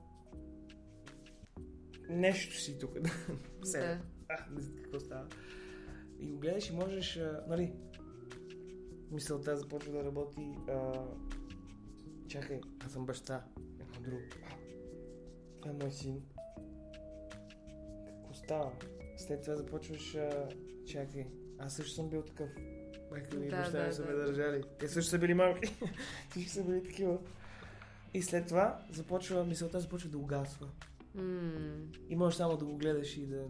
Нещо 2.08 2.60
си 2.60 2.78
тук. 2.78 2.94
да. 3.72 4.00
А, 4.28 4.50
не 4.50 4.62
знам 4.62 4.76
какво 4.82 5.00
става. 5.00 5.28
И 6.18 6.30
го 6.30 6.38
гледаш 6.38 6.70
и 6.70 6.72
можеш, 6.72 7.16
а, 7.16 7.44
нали, 7.48 7.72
мисълта 9.10 9.56
започва 9.56 9.92
да 9.92 10.04
работи. 10.04 10.54
А, 10.68 11.04
чакай, 12.28 12.60
аз 12.86 12.92
съм 12.92 13.06
баща. 13.06 13.44
Едно 13.80 14.00
друго. 14.00 14.22
Това 15.60 15.70
е 15.70 15.74
мой 15.82 15.92
син. 15.92 16.22
Какво 18.06 18.34
става? 18.34 18.72
След 19.16 19.42
това 19.42 19.56
започваш, 19.56 20.14
а, 20.14 20.48
чакай, 20.86 21.26
аз 21.58 21.74
също 21.74 21.94
съм 21.94 22.08
бил 22.10 22.22
такъв. 22.22 22.48
Майка 23.10 23.36
ми 23.36 23.46
и 23.46 23.50
Да, 23.50 23.56
баща 23.56 23.80
ми 23.80 23.86
да, 23.86 23.92
са 23.94 24.02
да. 24.02 24.08
ме 24.08 24.14
държали. 24.16 24.62
Те 24.78 24.88
също 24.88 25.10
са 25.10 25.18
били 25.18 25.34
малки. 25.34 25.74
Всички 26.30 26.50
са 26.50 26.64
били 26.64 26.82
такива. 26.84 27.18
И 28.14 28.22
след 28.22 28.46
това 28.48 28.86
започва, 28.90 29.44
мисълта 29.44 29.80
започва 29.80 30.10
да 30.10 30.18
угасва. 30.18 30.68
М, 31.14 31.76
И 32.08 32.16
можеш 32.16 32.36
само 32.36 32.56
да 32.56 32.64
го 32.64 32.76
гледаш 32.76 33.16
и 33.16 33.26
да, 33.26 33.44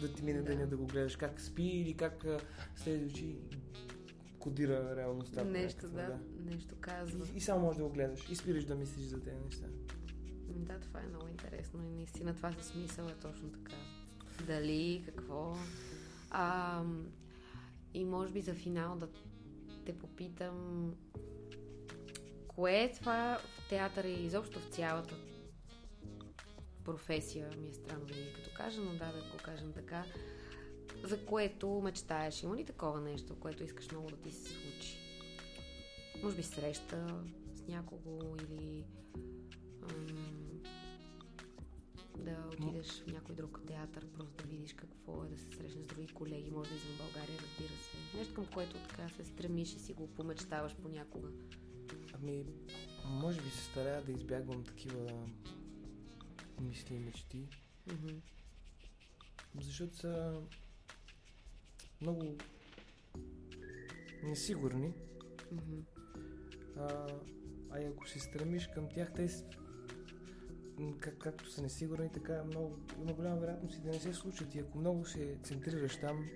да 0.00 0.12
ти 0.12 0.22
мине 0.22 0.38
Да. 0.38 0.44
деня 0.44 0.66
да 0.66 0.76
го 0.76 0.86
гледаш 0.86 1.16
как 1.16 1.40
спи 1.40 1.62
или 1.62 1.94
как 1.94 2.24
след 2.76 3.10
очи 3.10 3.38
кодира 4.38 4.96
реалността. 4.96 5.44
Нещо, 5.44 5.86
някаква, 5.86 6.06
да, 6.08 6.50
нещо 6.50 6.74
казва. 6.80 7.26
И, 7.34 7.36
и 7.36 7.40
само 7.40 7.60
можеш 7.60 7.76
да 7.76 7.84
го 7.84 7.90
гледаш. 7.90 8.30
И 8.30 8.36
спираш 8.36 8.64
да 8.64 8.74
мислиш 8.74 9.04
за 9.04 9.20
тези 9.20 9.36
неща. 9.44 9.66
Да, 10.48 10.80
това 10.80 11.00
е 11.00 11.06
много 11.06 11.28
интересно 11.28 11.82
и 11.84 11.90
наистина 11.90 12.34
това 12.34 12.52
със 12.52 12.66
смисъл 12.66 13.04
е 13.06 13.14
точно 13.14 13.52
така. 13.52 13.76
Дали, 14.46 15.02
какво. 15.06 15.56
А, 16.30 16.82
и 17.94 18.04
може 18.04 18.32
би 18.32 18.40
за 18.40 18.54
финал 18.54 18.96
да 18.96 19.08
те 19.84 19.98
попитам 19.98 20.94
кое 22.48 22.82
е 22.82 22.92
това 22.92 23.38
в 23.44 23.68
театъра 23.68 24.08
и 24.08 24.26
изобщо 24.26 24.60
в 24.60 24.68
цялата 24.68 25.14
професия, 26.84 27.50
ми 27.58 27.68
е 27.68 27.72
странно 27.72 28.06
да 28.06 28.14
ги 28.14 28.32
като 28.34 28.50
кажа, 28.56 28.80
но 28.80 28.90
да, 28.90 29.12
да 29.12 29.22
го 29.32 29.36
кажем 29.44 29.72
така, 29.72 30.04
за 31.04 31.26
което 31.26 31.80
мечтаеш. 31.84 32.42
Има 32.42 32.56
ли 32.56 32.64
такова 32.64 33.00
нещо, 33.00 33.40
което 33.40 33.64
искаш 33.64 33.90
много 33.90 34.10
да 34.10 34.16
ти 34.16 34.32
се 34.32 34.48
случи? 34.48 34.98
Може 36.22 36.36
би 36.36 36.42
среща 36.42 37.24
с 37.54 37.66
някого 37.68 38.36
или 38.36 38.84
ам, 39.82 40.41
да 42.22 42.48
отидеш 42.52 43.02
в 43.02 43.06
някой 43.06 43.34
друг 43.34 43.60
театър, 43.66 44.06
просто 44.06 44.34
да 44.42 44.44
видиш 44.44 44.72
какво 44.72 45.24
е, 45.24 45.28
да 45.28 45.38
се 45.38 45.44
срещнеш 45.44 45.84
с 45.84 45.86
други 45.86 46.06
колеги, 46.08 46.50
може 46.50 46.70
да 46.70 46.76
извън 46.76 46.96
България, 46.96 47.38
разбира 47.42 47.78
се. 47.78 48.18
Нещо 48.18 48.34
към 48.34 48.46
което 48.46 48.76
така 48.88 49.08
се 49.08 49.24
стремиш 49.24 49.74
и 49.74 49.78
си 49.78 49.92
го 49.92 50.14
помечтаваш 50.14 50.76
понякога. 50.82 51.28
Ами, 52.14 52.44
може 53.04 53.40
би 53.40 53.50
се 53.50 53.64
старая 53.64 54.02
да 54.04 54.12
избягвам 54.12 54.64
такива 54.64 55.26
мисли 56.60 56.94
и 56.94 56.98
мечти, 56.98 57.48
Мгм. 57.86 58.16
защото 59.60 59.96
са 59.96 60.40
много 62.00 62.36
несигурни. 64.22 64.92
Мгм. 65.52 65.80
А, 66.76 67.06
а 67.70 67.78
ако 67.78 68.08
се 68.08 68.20
стремиш 68.20 68.66
към 68.74 68.88
тях, 68.88 69.12
те 69.14 69.28
как, 71.00 71.18
както 71.18 71.50
са 71.50 71.62
несигурни, 71.62 72.08
така 72.12 72.44
много, 72.44 72.78
има 73.02 73.12
голяма 73.12 73.36
вероятност 73.36 73.78
и 73.78 73.80
да 73.80 73.88
не 73.88 73.98
се 74.00 74.12
случат. 74.14 74.54
И 74.54 74.58
ако 74.58 74.78
много 74.78 75.04
се 75.04 75.36
центрираш 75.42 75.96
там, 75.96 76.28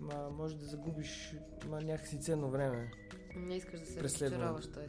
ма, 0.00 0.30
може 0.30 0.56
да 0.56 0.64
загубиш 0.64 1.34
ма, 1.68 1.80
някакси 1.80 2.20
ценно 2.20 2.50
време. 2.50 2.90
Не 3.36 3.56
искаш 3.56 3.80
да 3.80 3.86
се 3.86 4.02
разочароваш, 4.02 4.66
т.е. 4.66 4.88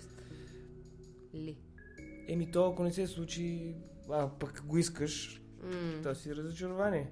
Ли? 1.38 1.57
Еми 2.28 2.51
то, 2.51 2.72
ако 2.72 2.84
не 2.84 2.93
се 2.93 3.07
случи, 3.07 3.76
а 4.09 4.30
пък 4.39 4.66
го 4.66 4.78
искаш, 4.78 5.41
М, 5.63 6.01
то 6.03 6.16
си 6.16 6.36
разочарование. 6.36 7.11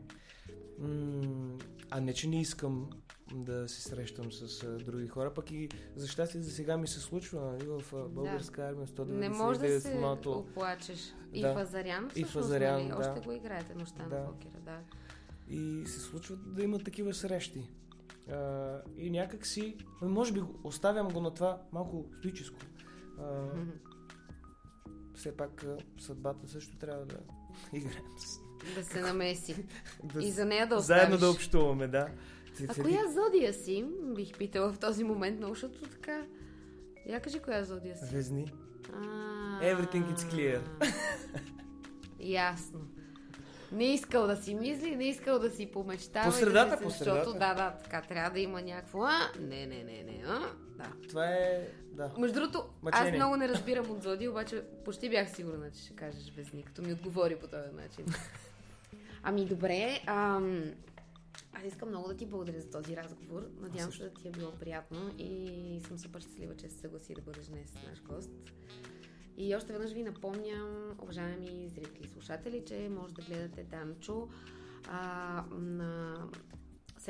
М, 0.79 1.57
а 1.89 2.01
не, 2.01 2.13
че 2.13 2.27
не 2.27 2.41
искам 2.41 2.89
да 3.33 3.69
се 3.69 3.81
срещам 3.81 4.31
с 4.31 4.63
а, 4.63 4.77
други 4.77 5.07
хора, 5.07 5.33
пък 5.33 5.51
и 5.51 5.69
за 5.95 6.07
щастие 6.07 6.41
за 6.41 6.51
сега 6.51 6.77
ми 6.77 6.87
се 6.87 6.99
случва 6.99 7.41
нали, 7.41 7.65
в 7.65 7.93
а, 7.93 8.09
българска 8.09 8.67
армия 8.67 8.87
199 8.87 9.05
Не 9.05 9.29
може 9.29 9.59
да 9.59 9.81
се 9.81 10.05
оплачеш. 10.25 11.13
И 11.33 11.41
Да. 11.41 11.53
в 11.53 11.57
Азарян, 11.57 12.05
И 12.05 12.23
в 12.23 12.27
всъщност, 12.27 12.45
Азарян, 12.45 12.87
нали? 12.87 13.03
да. 13.03 13.09
Още 13.09 13.25
го 13.27 13.31
играете 13.31 13.75
нощта 13.75 14.03
Да. 14.09 14.19
на 14.19 14.25
покера, 14.25 14.59
да. 14.65 14.77
И 15.49 15.83
се 15.87 15.99
случва 15.99 16.35
да 16.35 16.63
има 16.63 16.79
такива 16.79 17.13
срещи. 17.13 17.69
А, 18.31 18.77
и 18.97 19.09
някак 19.09 19.45
си, 19.45 19.77
може 20.01 20.33
би 20.33 20.41
оставям 20.63 21.09
го 21.09 21.21
на 21.21 21.31
това 21.33 21.61
малко 21.71 22.05
стоическо. 22.19 22.57
А, 23.19 23.45
все 25.15 25.37
пак 25.37 25.65
съдбата 25.99 26.47
също 26.47 26.77
трябва 26.77 27.05
да 27.05 27.17
играем. 27.73 28.03
Да 28.75 28.83
се 28.83 29.01
намеси. 29.01 29.65
Да 30.03 30.23
И 30.23 30.31
за 30.31 30.45
нея 30.45 30.67
да 30.67 30.75
оставиш. 30.75 31.01
Заедно 31.01 31.17
да 31.17 31.29
общуваме, 31.31 31.87
да. 31.87 32.07
А 32.67 32.81
коя 32.81 33.01
зодия 33.11 33.53
си? 33.53 33.85
Бих 34.15 34.37
питала 34.37 34.73
в 34.73 34.79
този 34.79 35.03
момент, 35.03 35.37
много, 35.37 35.53
защото 35.53 35.89
така... 35.89 36.25
Я 37.07 37.21
кажи 37.21 37.39
коя 37.39 37.63
зодия 37.63 37.97
си. 37.97 38.15
Везни. 38.15 38.51
Everything 39.61 40.15
is 40.15 40.31
clear. 40.31 40.61
Ясно. 42.23 42.79
Не 43.71 43.93
искал 43.93 44.27
да 44.27 44.37
си 44.37 44.55
мисли, 44.55 44.95
не 44.95 45.03
искал 45.03 45.39
да 45.39 45.51
си 45.51 45.71
помечтава. 45.71 46.31
По 46.31 46.37
и 46.37 46.39
средата, 46.39 46.75
да 46.75 46.81
по 46.81 46.89
Защото 46.89 47.31
средата. 47.31 47.39
да, 47.39 47.53
да, 47.53 47.77
така 47.83 48.01
трябва 48.01 48.29
да 48.31 48.39
има 48.39 48.61
някакво. 48.61 49.03
А, 49.03 49.31
не, 49.39 49.65
не, 49.65 49.83
не, 49.83 50.03
не, 50.03 50.23
а, 50.27 50.39
да. 50.77 51.07
Това 51.09 51.25
е... 51.25 51.67
Да. 51.91 52.11
Между 52.17 52.39
другото, 52.39 52.65
Мъчение. 52.81 53.09
аз 53.09 53.15
много 53.15 53.35
не 53.35 53.49
разбирам 53.49 53.91
от 53.91 54.03
зодия, 54.03 54.31
обаче 54.31 54.63
почти 54.85 55.09
бях 55.09 55.35
сигурна, 55.35 55.71
че 55.71 55.81
ще 55.81 55.95
кажеш 55.95 56.33
везни, 56.35 56.63
като 56.63 56.81
ми 56.81 56.93
отговори 56.93 57.35
по 57.35 57.47
този 57.47 57.69
начин. 57.75 58.05
Ами 59.23 59.45
добре, 59.45 60.01
ам, 60.07 60.63
аз 61.53 61.63
искам 61.63 61.89
много 61.89 62.07
да 62.07 62.17
ти 62.17 62.25
благодаря 62.25 62.61
за 62.61 62.69
този 62.69 62.97
разговор. 62.97 63.41
Надявам 63.61 63.91
се 63.91 64.03
да 64.03 64.09
ти 64.09 64.27
е 64.27 64.31
било 64.31 64.51
приятно 64.51 65.11
и 65.17 65.81
съм 65.87 65.99
супер 65.99 66.19
щастлива, 66.21 66.55
че 66.55 66.69
се 66.69 66.77
съгласи 66.77 67.13
да 67.13 67.21
бъдеш 67.21 67.45
днес 67.45 67.73
наш 67.89 68.01
гост. 68.03 68.29
И 69.37 69.55
още 69.55 69.73
веднъж 69.73 69.91
ви 69.91 70.03
напомням, 70.03 70.91
уважаеми 71.01 71.69
зрители 71.75 72.05
и 72.05 72.07
слушатели, 72.07 72.63
че 72.65 72.89
може 72.89 73.13
да 73.13 73.21
гледате 73.21 73.63
Данчо 73.63 74.27
а, 74.87 75.43
на 75.51 76.17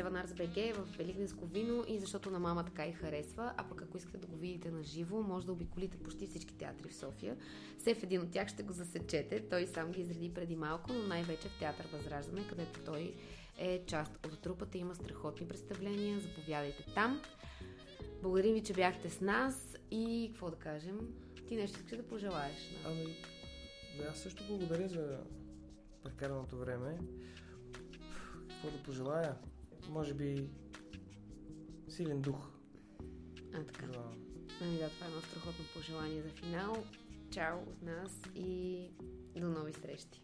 Arts 0.01 0.33
BG 0.33 0.73
в 0.73 0.97
Великденско 0.97 1.45
вино 1.45 1.83
и 1.87 1.99
защото 1.99 2.31
на 2.31 2.39
мама 2.39 2.65
така 2.65 2.85
и 2.85 2.93
харесва, 2.93 3.53
а 3.57 3.69
пък 3.69 3.81
ако 3.81 3.97
искате 3.97 4.17
да 4.17 4.27
го 4.27 4.35
видите 4.35 4.71
на 4.71 4.83
живо, 4.83 5.21
може 5.21 5.45
да 5.45 5.51
обиколите 5.51 5.97
почти 5.97 6.27
всички 6.27 6.53
театри 6.53 6.89
в 6.89 6.95
София. 6.95 7.37
Все 7.77 7.95
в 7.95 8.03
един 8.03 8.21
от 8.21 8.31
тях 8.31 8.47
ще 8.47 8.63
го 8.63 8.73
засечете. 8.73 9.49
Той 9.49 9.67
сам 9.67 9.91
ги 9.91 10.01
изреди 10.01 10.33
преди 10.33 10.55
малко, 10.55 10.93
но 10.93 11.07
най-вече 11.07 11.49
в 11.49 11.59
Театър 11.59 11.87
Възраждане, 11.93 12.47
където 12.47 12.79
той 12.79 13.15
е 13.57 13.83
част 13.85 14.25
от 14.25 14.39
трупата. 14.41 14.77
Има 14.77 14.95
страхотни 14.95 15.47
представления. 15.47 16.19
Заповядайте 16.19 16.85
там. 16.95 17.21
Благодарим 18.21 18.53
ви, 18.53 18.63
че 18.63 18.73
бяхте 18.73 19.09
с 19.09 19.21
нас 19.21 19.77
и 19.91 20.29
какво 20.31 20.49
да 20.49 20.55
кажем? 20.55 20.99
Ти 21.53 21.57
нещо 21.57 21.79
искаш 21.79 21.97
да 21.97 22.07
пожелаеш? 22.07 22.69
Да. 22.83 22.89
Ами, 22.89 23.15
да, 23.97 24.03
аз 24.03 24.19
също 24.19 24.43
благодаря 24.47 24.87
за 24.87 25.19
прекараното 26.03 26.57
време. 26.57 26.97
Какво 28.49 28.71
да 28.77 28.83
пожелая? 28.83 29.35
Може 29.89 30.13
би 30.13 30.49
силен 31.89 32.21
дух. 32.21 32.49
А, 33.53 33.63
така. 33.63 33.85
Да. 33.85 34.11
Ами 34.61 34.77
да, 34.77 34.89
това 34.89 35.05
е 35.05 35.09
едно 35.09 35.21
страхотно 35.21 35.65
пожелание 35.73 36.21
за 36.21 36.29
финал. 36.29 36.83
Чао 37.31 37.59
от 37.59 37.81
нас 37.81 38.21
и 38.35 38.87
до 39.35 39.49
нови 39.49 39.73
срещи! 39.73 40.21